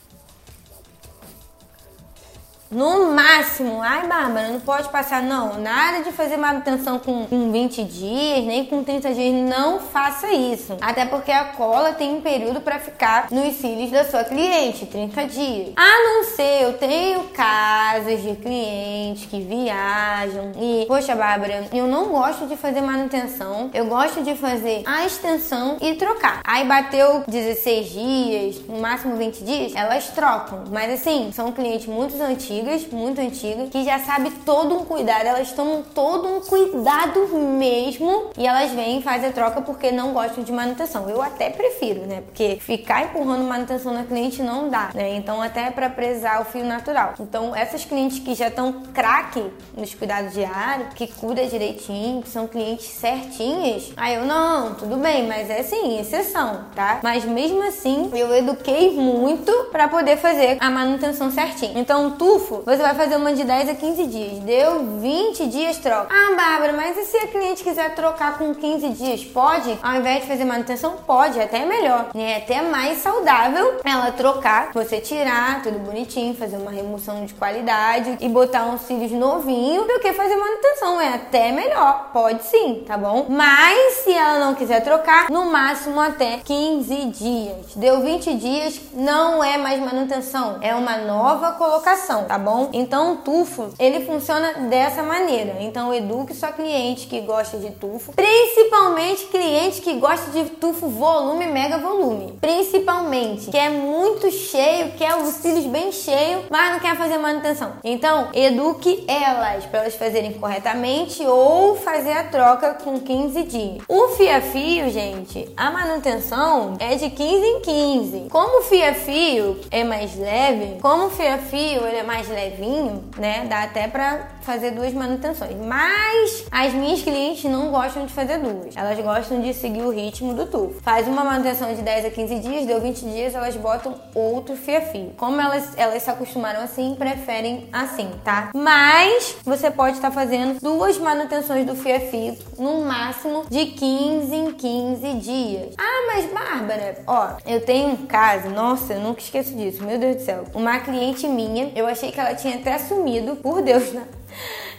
No 2.70 3.14
máximo, 3.14 3.82
ai 3.82 4.08
Bárbara, 4.08 4.50
não 4.50 4.60
pode 4.60 4.90
passar, 4.90 5.24
não. 5.24 5.58
Nada 5.60 6.04
de 6.04 6.12
fazer 6.12 6.36
manutenção 6.36 7.00
com, 7.00 7.26
com 7.26 7.50
20 7.50 7.84
dias, 7.86 8.44
nem 8.44 8.66
com 8.66 8.84
30 8.84 9.14
dias. 9.14 9.34
Não 9.34 9.80
faça 9.80 10.30
isso. 10.34 10.76
Até 10.82 11.06
porque 11.06 11.32
a 11.32 11.46
cola 11.46 11.94
tem 11.94 12.16
um 12.16 12.22
período 12.22 12.60
para 12.60 12.78
ficar 12.78 13.28
nos 13.32 13.56
cílios 13.56 13.90
da 13.90 14.04
sua 14.04 14.26
cliente 14.26 14.86
30 14.86 15.28
dias. 15.28 15.74
A 15.78 16.04
não 16.04 16.24
ser, 16.26 16.64
eu 16.64 16.74
tenho 16.74 17.24
casos 17.30 18.22
de 18.22 18.36
clientes 18.36 19.26
que 19.28 19.40
viajam 19.40 20.52
e, 20.60 20.86
poxa, 20.88 21.16
Bárbara, 21.16 21.68
eu 21.72 21.88
não 21.88 22.08
gosto 22.10 22.48
de 22.48 22.58
fazer 22.58 22.82
manutenção. 22.82 23.70
Eu 23.74 23.86
gosto 23.86 24.22
de 24.24 24.36
fazer 24.36 24.84
a 24.86 25.06
extensão 25.06 25.78
e 25.80 25.96
trocar. 25.96 26.42
Aí 26.44 26.66
bateu 26.66 27.24
16 27.28 27.90
dias, 27.90 28.62
no 28.68 28.80
máximo 28.80 29.16
20 29.16 29.44
dias, 29.44 29.74
elas 29.74 30.10
trocam. 30.10 30.66
Mas 30.70 30.92
assim, 30.92 31.32
são 31.32 31.54
clientes 31.54 31.88
muito 31.88 32.22
antigos 32.22 32.57
antigas, 32.58 32.88
muito 32.88 33.22
antigas, 33.22 33.70
que 33.70 33.84
já 33.84 34.00
sabe 34.00 34.32
todo 34.46 34.76
um 34.76 34.86
cuidado, 34.86 35.26
elas 35.26 35.52
tomam 35.52 35.84
todo 35.84 36.28
um 36.28 36.42
cuidado 36.42 37.28
mesmo 37.28 38.32
e 38.38 38.48
elas 38.48 38.72
vêm 38.72 39.00
e 39.00 39.02
fazem 39.02 39.30
a 39.30 39.32
troca 39.32 39.62
porque 39.62 39.92
não 39.92 40.14
gostam 40.14 40.44
de 40.44 40.52
manutenção. 40.52 41.10
Eu 41.10 41.22
até 41.22 41.50
prefiro, 41.50 42.06
né? 42.06 42.22
Porque 42.22 42.58
ficar 42.60 43.04
empurrando 43.04 43.44
manutenção 43.44 43.94
na 43.94 44.04
cliente 44.04 44.42
não 44.42 44.70
dá, 44.70 44.90
né? 44.94 45.16
Então 45.16 45.42
até 45.42 45.70
para 45.70 45.90
prezar 45.90 46.42
o 46.42 46.46
fio 46.46 46.64
natural. 46.64 47.14
Então 47.20 47.56
essas 47.56 47.86
clientes 47.86 48.20
que 48.20 48.34
já 48.34 48.48
estão 48.48 48.84
craque 48.94 49.44
nos 49.76 49.94
cuidados 49.94 50.34
diários, 50.34 50.94
que 50.94 51.08
cuida 51.08 51.46
direitinho, 51.46 52.22
que 52.22 52.30
são 52.30 52.48
clientes 52.48 52.88
certinhas, 52.88 53.92
aí 53.96 54.16
eu 54.16 54.26
não, 54.26 54.74
tudo 54.76 54.98
bem, 54.98 55.28
mas 55.28 55.50
é 55.50 55.64
sim, 55.64 56.00
exceção, 56.00 56.66
tá? 56.76 57.00
Mas 57.04 57.24
mesmo 57.26 57.62
assim, 57.68 58.10
eu 58.14 58.34
eduquei 58.36 58.92
muito 58.92 59.52
para 59.72 59.88
poder 59.88 60.18
fazer 60.18 60.58
a 60.60 60.70
manutenção 60.70 61.32
certinho. 61.32 61.78
Então, 61.78 62.12
tu 62.12 62.40
você 62.48 62.78
vai 62.78 62.96
fazer 62.96 63.16
uma 63.16 63.34
de 63.34 63.44
10 63.44 63.70
a 63.70 63.76
15 63.76 64.08
dias. 64.08 64.40
Deu 64.40 65.00
20 65.00 65.48
dias, 65.48 65.78
troca. 65.78 66.08
Ah, 66.10 66.36
Bárbara, 66.36 66.74
mas 66.74 66.98
e 66.98 67.06
se 67.06 67.18
a 67.18 67.28
cliente 67.28 67.64
quiser 67.64 67.96
trocar 67.96 68.38
com 68.38 68.54
15 68.54 68.90
dias? 68.90 69.24
Pode? 69.24 69.78
Ao 69.82 69.96
invés 69.96 70.22
de 70.22 70.28
fazer 70.28 70.46
manutenção, 70.46 70.96
pode, 71.06 71.40
até 71.40 71.66
melhor. 71.66 72.10
É 72.16 72.38
até 72.38 72.62
mais 72.62 73.00
saudável 73.00 73.80
ela 73.84 74.12
trocar, 74.12 74.72
você 74.74 75.00
tirar 75.00 75.62
tudo 75.62 75.80
bonitinho, 75.80 76.36
fazer 76.36 76.58
uma 76.58 76.72
remoção 76.72 77.26
de 77.26 77.34
qualidade 77.34 78.18
e 78.20 78.30
botar 78.30 78.66
uns 78.66 78.82
cílios 78.82 79.12
novinho 79.12 79.86
do 79.86 80.00
que 80.00 80.14
fazer 80.14 80.36
manutenção. 80.36 81.02
É 81.02 81.16
até 81.16 81.52
melhor. 81.52 82.12
Pode 82.14 82.44
sim, 82.46 82.84
tá 82.88 82.98
bom? 82.98 83.26
Mas 83.30 84.04
se 84.04 84.14
ela 84.14 84.40
não 84.40 84.56
quiser 84.56 84.82
trocar, 84.84 85.30
no 85.30 85.46
máximo 85.46 86.00
até 86.00 86.40
15 86.44 87.06
dias. 87.06 87.76
Deu 87.76 88.02
20 88.02 88.36
dias, 88.36 88.80
não 88.94 89.44
é 89.44 89.58
mais 89.58 89.80
manutenção, 89.80 90.58
é 90.62 90.74
uma 90.76 90.98
nova 90.98 91.54
colocação 91.54 92.28
tá 92.28 92.37
bom? 92.38 92.70
Então 92.74 93.14
o 93.14 93.18
tufo, 93.18 93.70
ele 93.80 94.06
funciona 94.06 94.54
dessa 94.70 95.04
maneira. 95.04 95.58
Então 95.60 95.94
eduque 95.94 96.34
sua 96.34 96.52
cliente 96.52 97.08
que 97.08 97.22
gosta 97.22 97.58
de 97.58 97.72
tufo, 97.72 98.14
principalmente 98.14 99.26
cliente 99.26 99.82
que 99.82 99.94
gosta 99.94 100.32
de 100.32 100.50
tufo 100.52 100.88
volume, 100.88 101.48
mega 101.48 101.78
volume. 101.78 102.38
Principalmente, 102.40 103.50
que 103.50 103.58
é 103.58 103.70
muito 103.70 104.32
cheio, 104.32 104.92
quer 104.94 105.16
os 105.16 105.36
cílios 105.36 105.66
bem 105.66 105.92
cheio, 105.92 106.44
mas 106.50 106.74
não 106.74 106.80
quer 106.80 106.96
fazer 106.96 107.18
manutenção. 107.18 107.74
Então, 107.84 108.30
eduque 108.34 109.06
elas 109.08 109.66
para 109.66 109.80
elas 109.80 109.96
fazerem 109.96 110.34
corretamente 110.34 111.26
ou 111.26 111.76
fazer 111.76 112.12
a 112.12 112.24
troca 112.24 112.74
com 112.76 113.00
15 113.00 113.44
dias. 113.44 113.84
O 113.88 114.10
fia-fio, 114.10 114.90
gente, 114.90 115.50
a 115.56 115.72
manutenção 115.72 116.76
é 116.80 116.96
de 116.96 117.10
15 117.10 117.46
em 117.46 117.62
15. 117.62 118.28
Como 118.30 118.60
o 118.60 118.64
fia-fio 118.64 119.60
é 119.72 119.84
mais 119.84 120.18
leve, 120.18 120.80
como 120.82 121.06
o 121.06 121.10
fia-fio 121.10 121.86
ele 121.86 121.98
é 121.98 122.04
mais 122.04 122.27
mais 122.28 122.30
levinho, 122.30 123.04
né? 123.18 123.46
Dá 123.50 123.64
até 123.64 123.88
pra 123.88 124.28
fazer 124.42 124.72
duas 124.72 124.94
manutenções. 124.94 125.56
Mas 125.66 126.46
as 126.52 126.74
minhas 126.74 127.02
clientes 127.02 127.44
não 127.50 127.70
gostam 127.70 128.06
de 128.06 128.14
fazer 128.14 128.38
duas. 128.40 128.76
Elas 128.76 129.00
gostam 129.00 129.42
de 129.42 129.54
seguir 129.54 129.82
o 129.82 129.90
ritmo 129.90 130.34
do 130.34 130.46
tufo. 130.46 130.82
Faz 130.82 131.08
uma 131.08 131.24
manutenção 131.24 131.74
de 131.74 131.82
10 131.82 132.06
a 132.06 132.10
15 132.10 132.40
dias, 132.40 132.66
deu 132.66 132.82
20 132.82 133.00
dias, 133.02 133.36
elas 133.36 133.56
botam 133.56 133.96
outro 134.14 134.56
fia-fio. 134.56 135.14
Como 135.18 135.40
elas, 135.40 135.78
elas 135.78 136.04
se 136.04 136.10
acostumaram 136.10 136.62
assim, 136.62 136.96
preferem 136.98 137.68
assim, 137.72 138.10
tá? 138.24 138.52
Mas 138.54 139.36
você 139.44 139.70
pode 139.70 139.98
estar 139.98 140.10
tá 140.10 140.16
fazendo 140.16 140.60
duas 140.62 140.98
manutenções 140.98 141.66
do 141.66 141.76
fia-fio 141.76 142.38
no 142.58 142.86
máximo 142.86 143.46
de 143.50 143.66
15 143.66 144.36
em 144.36 144.52
15 144.54 145.14
dias. 145.16 145.76
Ah, 145.78 146.08
mas 146.08 146.32
Bárbara, 146.32 147.04
ó, 147.06 147.32
eu 147.46 147.62
tenho 147.62 147.90
um 147.90 148.06
caso, 148.06 148.50
nossa, 148.50 148.94
eu 148.94 149.00
nunca 149.00 149.20
esqueço 149.20 149.54
disso, 149.54 149.84
meu 149.84 150.00
Deus 150.00 150.18
do 150.18 150.22
céu. 150.22 150.44
Uma 150.54 150.80
cliente 150.80 151.28
minha, 151.28 151.72
eu 151.76 151.86
achei 151.86 152.08
achei 152.08 152.12
que 152.18 152.22
ela 152.22 152.34
tinha 152.34 152.56
até 152.56 152.80
sumido, 152.80 153.36
por 153.36 153.62
Deus, 153.62 153.94
né? 153.94 154.04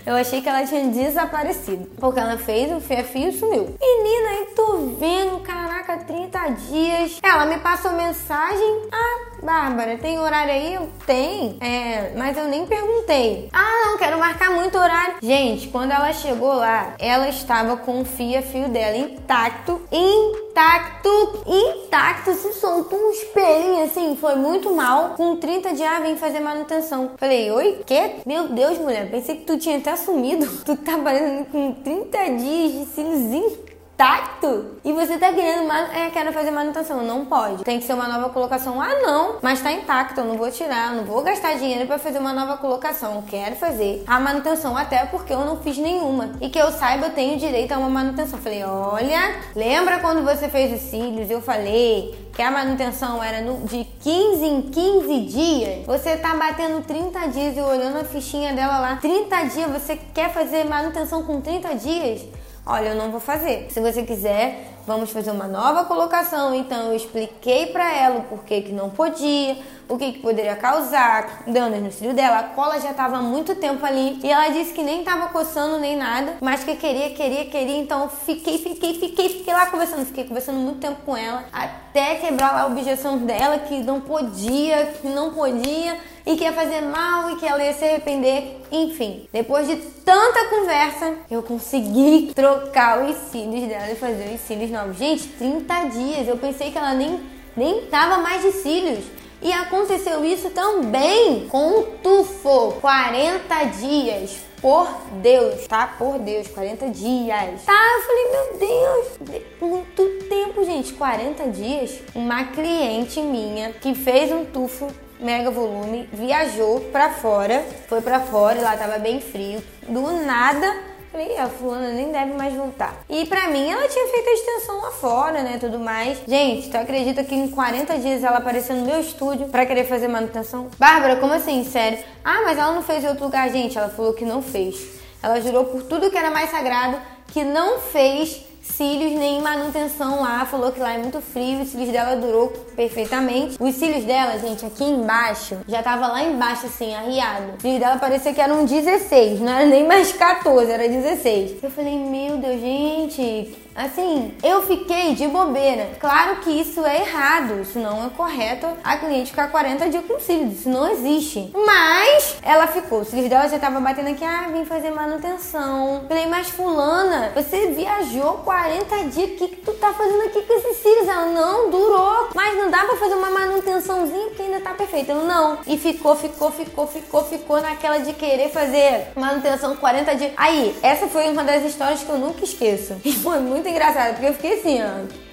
Eu 0.06 0.14
achei 0.14 0.40
que 0.40 0.48
ela 0.48 0.64
tinha 0.64 0.86
desaparecido. 0.88 1.86
Porque 1.98 2.18
ela 2.18 2.38
fez 2.38 2.72
o 2.72 2.80
fio 2.80 3.28
e 3.28 3.32
sumiu. 3.32 3.74
Menina, 3.80 4.28
aí 4.30 4.46
tô 4.54 4.76
vendo, 4.98 5.40
caraca, 5.40 5.98
30 5.98 6.48
dias. 6.70 7.18
Ela 7.22 7.46
me 7.46 7.58
passou 7.58 7.92
mensagem. 7.92 8.88
Ah, 8.92 9.28
Bárbara, 9.42 9.96
tem 9.98 10.18
horário 10.18 10.52
aí? 10.52 10.78
Tenho. 11.06 11.56
É, 11.60 12.12
mas 12.16 12.36
eu 12.36 12.48
nem 12.48 12.66
perguntei. 12.66 13.48
Ah, 13.52 13.86
não, 13.86 13.98
quero 13.98 14.18
marcar 14.18 14.50
muito 14.50 14.76
horário. 14.76 15.16
Gente, 15.22 15.68
quando 15.68 15.92
ela 15.92 16.12
chegou 16.12 16.54
lá, 16.54 16.94
ela 16.98 17.28
estava 17.28 17.76
com 17.76 18.00
o 18.00 18.04
fia-fio 18.04 18.68
dela 18.68 18.96
intacto, 18.96 19.80
intacto, 19.92 21.44
intacto. 21.46 22.32
Se 22.34 22.52
soltou 22.54 22.98
um 22.98 23.10
espelhinho 23.10 23.84
assim, 23.84 24.16
foi 24.20 24.34
muito 24.34 24.74
mal. 24.74 25.10
Com 25.10 25.36
30 25.36 25.74
dias, 25.74 26.02
vem 26.02 26.16
fazer 26.16 26.40
manutenção. 26.40 27.12
Falei, 27.16 27.50
oi? 27.50 27.80
Quê? 27.86 28.16
Meu 28.26 28.48
Deus, 28.48 28.78
mulher, 28.78 29.10
pensei 29.10 29.36
que 29.36 29.44
tu 29.44 29.56
tinha 29.58 29.80
até 29.88 29.96
sumido. 29.96 30.46
Tu 30.64 30.76
tá 30.76 30.76
trabalhando 30.76 31.46
com 31.46 31.72
30 31.72 32.18
dias 32.36 32.72
de 32.72 32.86
cíliozinho 32.94 33.67
intacto 33.98 34.78
e 34.84 34.92
você 34.92 35.18
tá 35.18 35.32
querendo, 35.32 35.72
é, 35.72 36.08
quero 36.10 36.32
fazer 36.32 36.52
manutenção. 36.52 37.02
Não 37.02 37.24
pode. 37.24 37.64
Tem 37.64 37.80
que 37.80 37.84
ser 37.84 37.94
uma 37.94 38.06
nova 38.06 38.28
colocação. 38.30 38.80
Ah, 38.80 38.94
não, 39.02 39.38
mas 39.42 39.60
tá 39.60 39.72
intacto, 39.72 40.20
eu 40.20 40.24
não 40.24 40.36
vou 40.36 40.48
tirar, 40.52 40.94
não 40.94 41.04
vou 41.04 41.20
gastar 41.22 41.54
dinheiro 41.54 41.84
para 41.84 41.98
fazer 41.98 42.20
uma 42.20 42.32
nova 42.32 42.56
colocação. 42.58 43.16
Eu 43.16 43.22
quero 43.22 43.56
fazer 43.56 44.04
a 44.06 44.20
manutenção 44.20 44.76
até 44.76 45.04
porque 45.06 45.32
eu 45.32 45.40
não 45.40 45.56
fiz 45.56 45.76
nenhuma. 45.78 46.30
E 46.40 46.48
que 46.48 46.58
eu 46.58 46.70
saiba, 46.70 47.06
eu 47.06 47.10
tenho 47.10 47.36
direito 47.40 47.72
a 47.72 47.78
uma 47.78 47.88
manutenção. 47.88 48.38
Falei, 48.38 48.62
olha, 48.62 49.40
lembra 49.56 49.98
quando 49.98 50.24
você 50.24 50.48
fez 50.48 50.80
os 50.80 50.88
cílios? 50.88 51.28
Eu 51.28 51.42
falei 51.42 52.28
que 52.32 52.40
a 52.40 52.52
manutenção 52.52 53.22
era 53.22 53.40
no, 53.40 53.66
de 53.66 53.82
15 54.00 54.44
em 54.44 54.62
15 54.62 55.20
dias. 55.22 55.86
Você 55.86 56.16
tá 56.16 56.36
batendo 56.36 56.84
30 56.86 57.26
dias 57.30 57.56
e 57.56 57.60
olhando 57.60 57.98
a 57.98 58.04
fichinha 58.04 58.52
dela 58.52 58.78
lá, 58.78 58.96
30 58.96 59.42
dias, 59.46 59.70
você 59.72 59.98
quer 60.14 60.32
fazer 60.32 60.62
manutenção 60.64 61.24
com 61.24 61.40
30 61.40 61.74
dias? 61.74 62.24
Olha, 62.70 62.90
eu 62.90 62.94
não 62.94 63.10
vou 63.10 63.18
fazer. 63.18 63.66
Se 63.70 63.80
você 63.80 64.02
quiser, 64.02 64.74
vamos 64.86 65.10
fazer 65.10 65.30
uma 65.30 65.48
nova 65.48 65.86
colocação. 65.86 66.54
Então 66.54 66.88
eu 66.88 66.96
expliquei 66.96 67.64
para 67.68 67.90
ela 67.96 68.18
o 68.18 68.24
porquê 68.24 68.60
que 68.60 68.72
não 68.72 68.90
podia, 68.90 69.56
o 69.88 69.96
que, 69.96 70.12
que 70.12 70.18
poderia 70.20 70.56
causar 70.56 71.44
danos 71.46 71.80
no 71.80 71.92
cílio 71.92 72.14
dela. 72.14 72.38
A 72.38 72.42
cola 72.44 72.80
já 72.80 72.90
estava 72.90 73.16
há 73.16 73.22
muito 73.22 73.54
tempo 73.54 73.84
ali 73.84 74.18
e 74.22 74.30
ela 74.30 74.48
disse 74.48 74.72
que 74.72 74.82
nem 74.82 75.00
estava 75.00 75.28
coçando 75.28 75.78
nem 75.78 75.96
nada, 75.96 76.36
mas 76.40 76.64
que 76.64 76.76
queria, 76.76 77.10
queria, 77.10 77.46
queria. 77.46 77.78
Então 77.78 78.08
fiquei, 78.08 78.58
fiquei, 78.58 78.94
fiquei, 78.94 79.28
fiquei 79.28 79.54
lá 79.54 79.66
conversando, 79.66 80.04
fiquei 80.06 80.24
conversando 80.24 80.58
muito 80.58 80.80
tempo 80.80 81.00
com 81.04 81.16
ela 81.16 81.44
até 81.52 82.16
quebrar 82.16 82.52
lá 82.52 82.62
a 82.62 82.66
objeção 82.66 83.18
dela 83.18 83.58
que 83.58 83.82
não 83.82 84.00
podia, 84.00 84.86
que 85.00 85.08
não 85.08 85.32
podia 85.32 85.96
e 86.28 86.36
que 86.36 86.44
ia 86.44 86.52
fazer 86.52 86.82
mal 86.82 87.30
e 87.30 87.36
que 87.36 87.46
ela 87.46 87.64
ia 87.64 87.72
se 87.72 87.84
arrepender. 87.84 88.60
Enfim, 88.70 89.26
depois 89.32 89.66
de 89.66 89.76
tanta 89.76 90.44
conversa, 90.50 91.14
eu 91.30 91.42
consegui 91.42 92.32
trocar 92.34 93.02
os 93.02 93.16
cílios 93.30 93.66
dela 93.66 93.90
e 93.90 93.96
fazer 93.96 94.34
os 94.34 94.40
cílios 94.42 94.70
novos. 94.70 94.98
Gente, 94.98 95.26
30 95.26 95.84
dias. 95.86 96.28
Eu 96.28 96.36
pensei 96.36 96.70
que 96.70 96.76
ela 96.76 96.92
nem, 96.92 97.18
nem 97.56 97.86
tava 97.86 98.18
mais 98.18 98.42
de 98.42 98.52
cílios. 98.52 99.17
E 99.40 99.52
aconteceu 99.52 100.24
isso 100.24 100.50
também 100.50 101.48
com 101.48 101.80
o 101.80 101.82
tufo. 102.02 102.74
40 102.80 103.64
dias. 103.64 104.48
Por 104.60 104.88
Deus, 105.22 105.68
tá? 105.68 105.86
Por 105.96 106.18
Deus, 106.18 106.48
40 106.48 106.88
dias. 106.90 107.62
Tá, 107.64 107.72
eu 107.72 108.02
falei, 108.02 108.30
meu 108.32 108.58
Deus, 108.58 109.42
muito 109.60 110.28
tempo, 110.28 110.64
gente. 110.64 110.92
40 110.94 111.48
dias. 111.50 112.00
Uma 112.12 112.44
cliente 112.44 113.20
minha 113.20 113.72
que 113.72 113.94
fez 113.94 114.32
um 114.32 114.44
tufo 114.44 114.88
mega 115.20 115.50
volume, 115.50 116.08
viajou 116.12 116.80
pra 116.92 117.10
fora, 117.10 117.64
foi 117.88 118.00
pra 118.00 118.20
fora 118.20 118.60
lá 118.60 118.76
tava 118.76 118.98
bem 118.98 119.20
frio. 119.20 119.62
Do 119.88 120.02
nada, 120.24 120.76
falei, 121.10 121.36
a 121.36 121.48
fulana 121.48 121.90
nem 121.90 122.12
deve 122.12 122.34
mais 122.34 122.54
voltar. 122.54 122.94
E 123.08 123.26
pra 123.26 123.48
mim, 123.48 123.70
ela 123.70 123.88
tinha 123.88 124.06
feito 124.08 124.28
a 124.28 124.32
extensão 124.32 124.80
lá 124.80 124.90
fora, 124.90 125.42
né, 125.42 125.58
tudo 125.58 125.78
mais. 125.78 126.18
Gente, 126.26 126.70
tu 126.70 126.76
acredita 126.76 127.24
que 127.24 127.34
em 127.34 127.48
40 127.48 127.98
dias 127.98 128.22
ela 128.22 128.38
apareceu 128.38 128.76
no 128.76 128.84
meu 128.84 129.00
estúdio 129.00 129.48
pra 129.48 129.66
querer 129.66 129.84
fazer 129.84 130.08
manutenção? 130.08 130.68
Bárbara, 130.78 131.16
como 131.16 131.32
assim, 131.32 131.64
sério? 131.64 131.98
Ah, 132.24 132.42
mas 132.44 132.58
ela 132.58 132.72
não 132.72 132.82
fez 132.82 133.04
em 133.04 133.08
outro 133.08 133.24
lugar, 133.24 133.50
gente. 133.50 133.76
Ela 133.76 133.88
falou 133.88 134.12
que 134.12 134.24
não 134.24 134.42
fez. 134.42 134.98
Ela 135.22 135.40
jurou 135.40 135.64
por 135.64 135.82
tudo 135.82 136.10
que 136.10 136.18
era 136.18 136.30
mais 136.30 136.50
sagrado 136.50 137.00
que 137.28 137.44
não 137.44 137.78
fez 137.78 138.47
cílios 138.68 139.12
nem 139.12 139.40
manutenção 139.40 140.20
lá. 140.22 140.44
Falou 140.46 140.72
que 140.72 140.80
lá 140.80 140.94
é 140.94 140.98
muito 140.98 141.20
frio, 141.20 141.62
os 141.62 141.68
cílios 141.68 141.90
dela 141.90 142.16
durou 142.16 142.48
perfeitamente. 142.74 143.56
Os 143.60 143.74
cílios 143.74 144.04
dela, 144.04 144.38
gente, 144.38 144.64
aqui 144.64 144.84
embaixo, 144.84 145.58
já 145.66 145.82
tava 145.82 146.06
lá 146.08 146.22
embaixo 146.22 146.66
assim, 146.66 146.94
arriado. 146.94 147.54
Os 147.56 147.62
cílios 147.62 147.80
dela 147.80 147.96
parecia 147.98 148.32
que 148.32 148.40
eram 148.40 148.64
16, 148.64 149.40
não 149.40 149.52
era 149.52 149.66
nem 149.66 149.86
mais 149.86 150.12
14, 150.12 150.70
era 150.70 150.88
16. 150.88 151.62
Eu 151.62 151.70
falei, 151.70 151.98
meu 151.98 152.36
Deus, 152.38 152.60
gente, 152.60 153.56
Assim, 153.78 154.34
eu 154.42 154.62
fiquei 154.62 155.14
de 155.14 155.28
bobeira. 155.28 155.90
Claro 156.00 156.40
que 156.40 156.50
isso 156.50 156.84
é 156.84 157.02
errado, 157.02 157.60
isso 157.62 157.78
não 157.78 158.06
é 158.06 158.10
correto 158.10 158.66
a 158.82 158.96
cliente 158.96 159.30
ficar 159.30 159.52
40 159.52 159.88
dias 159.88 160.04
com 160.04 160.18
cílios, 160.18 160.54
isso 160.58 160.68
não 160.68 160.90
existe. 160.90 161.52
Mas 161.54 162.38
ela 162.42 162.66
ficou, 162.66 163.02
os 163.02 163.08
cílios 163.08 163.28
dela 163.28 163.48
já 163.48 163.56
tava 163.56 163.78
batendo 163.78 164.08
aqui, 164.08 164.24
ah, 164.24 164.48
vim 164.52 164.64
fazer 164.64 164.90
manutenção. 164.90 166.04
Falei, 166.08 166.26
mas 166.26 166.48
fulana, 166.48 167.30
você 167.36 167.68
viajou 167.68 168.38
40 168.38 168.96
dias, 169.04 169.30
o 169.30 169.34
que, 169.36 169.48
que 169.48 169.56
tu 169.58 169.72
tá 169.74 169.92
fazendo 169.92 170.22
aqui 170.22 170.42
com 170.42 170.54
esses 170.54 170.76
cílios? 170.78 171.06
Ela, 171.06 171.26
não, 171.26 171.70
durou, 171.70 172.30
mas 172.34 172.58
não 172.58 172.68
dá 172.70 172.84
pra 172.84 172.96
fazer 172.96 173.14
uma 173.14 173.30
manutençãozinha 173.30 174.26
porque 174.26 174.42
ainda 174.42 174.60
tá 174.60 174.74
perfeito. 174.74 175.12
Eu, 175.12 175.22
não. 175.22 175.58
E 175.68 175.78
ficou, 175.78 176.16
ficou, 176.16 176.50
ficou, 176.50 176.88
ficou, 176.88 177.24
ficou 177.24 177.60
naquela 177.60 177.98
de 177.98 178.12
querer 178.12 178.50
fazer 178.50 179.12
manutenção 179.14 179.76
40 179.76 180.16
dias. 180.16 180.32
Aí, 180.36 180.76
essa 180.82 181.06
foi 181.06 181.28
uma 181.28 181.44
das 181.44 181.62
histórias 181.64 182.02
que 182.02 182.08
eu 182.08 182.18
nunca 182.18 182.42
esqueço. 182.42 182.96
E 183.08 183.12
foi 183.12 183.38
muito 183.38 183.67
muito 183.68 183.70
engraçado, 183.70 184.12
porque 184.14 184.26
eu 184.26 184.34
fiquei 184.34 184.54
assim, 184.54 184.78
ó. 184.82 185.28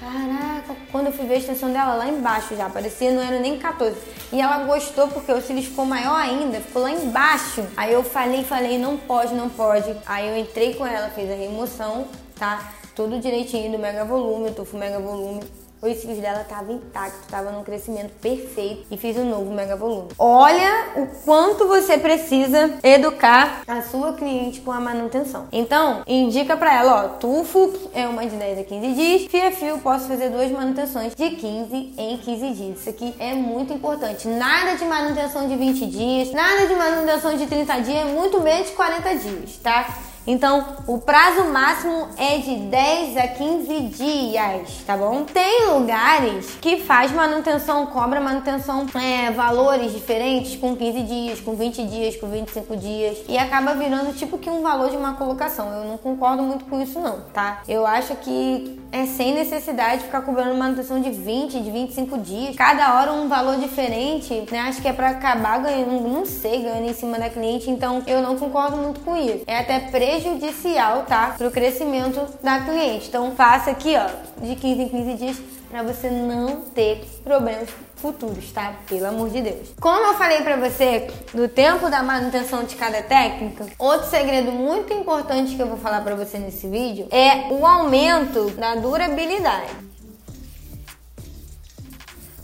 Caraca, 0.00 0.74
quando 0.90 1.06
eu 1.06 1.12
fui 1.12 1.26
ver 1.26 1.34
a 1.34 1.38
extensão 1.38 1.72
dela 1.72 1.94
lá 1.94 2.08
embaixo 2.08 2.56
já, 2.56 2.68
parecia 2.68 3.12
não 3.12 3.22
era 3.22 3.38
nem 3.38 3.58
14. 3.58 3.96
E 4.32 4.40
ela 4.40 4.64
gostou 4.64 5.08
porque 5.08 5.30
o 5.30 5.40
cílio 5.40 5.62
ficou 5.62 5.84
maior 5.84 6.16
ainda, 6.16 6.60
ficou 6.60 6.82
lá 6.82 6.90
embaixo. 6.90 7.64
Aí 7.76 7.92
eu 7.92 8.02
falei, 8.02 8.42
falei, 8.42 8.78
não 8.78 8.96
pode, 8.96 9.34
não 9.34 9.48
pode. 9.48 9.94
Aí 10.06 10.28
eu 10.28 10.36
entrei 10.36 10.74
com 10.74 10.84
ela, 10.84 11.08
fiz 11.10 11.30
a 11.30 11.34
remoção, 11.34 12.08
tá? 12.36 12.72
Tudo 12.96 13.20
direitinho 13.20 13.70
do 13.72 13.78
mega 13.78 14.04
volume, 14.04 14.48
eu 14.48 14.54
tufo 14.54 14.76
mega 14.76 14.98
volume 14.98 15.40
os 15.82 15.96
cílios 15.98 16.20
dela 16.20 16.42
estavam 16.42 16.76
intactos, 16.76 17.22
estava 17.22 17.50
num 17.50 17.64
crescimento 17.64 18.12
perfeito 18.20 18.86
e 18.88 18.96
fiz 18.96 19.16
um 19.16 19.28
novo 19.28 19.52
mega 19.52 19.74
volume. 19.74 20.10
Olha 20.16 20.92
o 20.94 21.06
quanto 21.24 21.66
você 21.66 21.98
precisa 21.98 22.74
educar 22.84 23.62
a 23.66 23.82
sua 23.82 24.12
cliente 24.12 24.60
com 24.60 24.70
a 24.70 24.78
manutenção. 24.78 25.48
Então, 25.50 26.02
indica 26.06 26.56
para 26.56 26.72
ela, 26.72 27.04
ó, 27.04 27.08
tufo 27.18 27.90
é 27.92 28.06
uma 28.06 28.24
de 28.24 28.36
10 28.36 28.60
a 28.60 28.64
15 28.64 28.94
dias, 28.94 29.22
fia 29.28 29.50
fio 29.50 29.78
posso 29.78 30.06
fazer 30.06 30.30
duas 30.30 30.50
manutenções 30.52 31.16
de 31.16 31.30
15 31.30 31.94
em 31.98 32.16
15 32.16 32.50
dias. 32.52 32.78
Isso 32.78 32.88
aqui 32.88 33.14
é 33.18 33.34
muito 33.34 33.72
importante. 33.72 34.28
Nada 34.28 34.76
de 34.76 34.84
manutenção 34.84 35.48
de 35.48 35.56
20 35.56 35.86
dias, 35.86 36.30
nada 36.30 36.64
de 36.66 36.74
manutenção 36.76 37.36
de 37.36 37.46
30 37.46 37.80
dias, 37.80 38.06
muito 38.10 38.40
menos 38.40 38.68
de 38.68 38.76
40 38.76 39.16
dias, 39.16 39.56
tá? 39.56 40.11
Então, 40.26 40.64
o 40.86 40.98
prazo 40.98 41.44
máximo 41.52 42.08
é 42.16 42.38
de 42.38 42.54
10 42.56 43.16
a 43.16 43.28
15 43.28 43.80
dias, 43.88 44.82
tá 44.86 44.96
bom? 44.96 45.24
Tem 45.24 45.66
lugares 45.70 46.56
que 46.60 46.78
faz 46.78 47.10
manutenção, 47.10 47.86
cobra 47.86 48.20
manutenção, 48.20 48.86
é, 48.94 49.30
valores 49.30 49.92
diferentes 49.92 50.56
com 50.56 50.76
15 50.76 51.02
dias, 51.02 51.40
com 51.40 51.54
20 51.54 51.84
dias, 51.86 52.16
com 52.16 52.28
25 52.28 52.76
dias 52.76 53.18
e 53.28 53.36
acaba 53.36 53.74
virando 53.74 54.14
tipo 54.14 54.38
que 54.38 54.48
um 54.48 54.62
valor 54.62 54.90
de 54.90 54.96
uma 54.96 55.14
colocação. 55.14 55.72
Eu 55.72 55.84
não 55.84 55.98
concordo 55.98 56.42
muito 56.42 56.64
com 56.66 56.80
isso 56.80 57.00
não, 57.00 57.20
tá? 57.32 57.62
Eu 57.68 57.86
acho 57.86 58.14
que 58.16 58.80
é 58.92 59.06
sem 59.06 59.34
necessidade 59.34 60.00
de 60.00 60.04
ficar 60.04 60.20
cobrando 60.20 60.54
manutenção 60.54 61.00
de 61.00 61.10
20, 61.10 61.60
de 61.60 61.70
25 61.70 62.18
dias. 62.18 62.56
Cada 62.56 62.94
hora 62.94 63.12
um 63.12 63.28
valor 63.28 63.56
diferente, 63.56 64.46
né? 64.50 64.60
Acho 64.60 64.82
que 64.82 64.88
é 64.88 64.92
para 64.92 65.10
acabar 65.10 65.58
ganhando, 65.60 66.06
não 66.06 66.26
sei, 66.26 66.62
ganhando 66.62 66.90
em 66.90 66.94
cima 66.94 67.18
da 67.18 67.30
cliente. 67.30 67.70
Então, 67.70 68.02
eu 68.06 68.20
não 68.20 68.36
concordo 68.36 68.76
muito 68.76 69.00
com 69.00 69.16
isso. 69.16 69.44
É 69.46 69.58
até 69.58 69.80
prejudicial, 70.12 71.04
tá? 71.06 71.34
Pro 71.38 71.50
crescimento 71.50 72.20
da 72.42 72.60
cliente. 72.60 73.08
Então, 73.08 73.32
faça 73.34 73.70
aqui, 73.70 73.94
ó, 73.96 74.44
de 74.44 74.54
15 74.56 74.82
em 74.82 74.88
15 74.88 75.14
dias 75.14 75.36
para 75.70 75.82
você 75.82 76.10
não 76.10 76.60
ter 76.74 77.02
problemas 77.24 77.70
futuros, 77.96 78.52
tá? 78.52 78.74
Pelo 78.86 79.06
amor 79.06 79.30
de 79.30 79.40
Deus. 79.40 79.70
Como 79.80 80.06
eu 80.06 80.14
falei 80.14 80.42
para 80.42 80.56
você 80.56 81.08
do 81.32 81.48
tempo 81.48 81.88
da 81.88 82.02
manutenção 82.02 82.64
de 82.64 82.74
cada 82.74 83.02
técnica, 83.02 83.66
outro 83.78 84.06
segredo 84.10 84.52
muito 84.52 84.92
importante 84.92 85.56
que 85.56 85.62
eu 85.62 85.66
vou 85.66 85.78
falar 85.78 86.02
para 86.02 86.14
você 86.14 86.36
nesse 86.36 86.66
vídeo 86.66 87.06
é 87.10 87.50
o 87.50 87.66
aumento 87.66 88.50
da 88.50 88.74
durabilidade. 88.74 89.92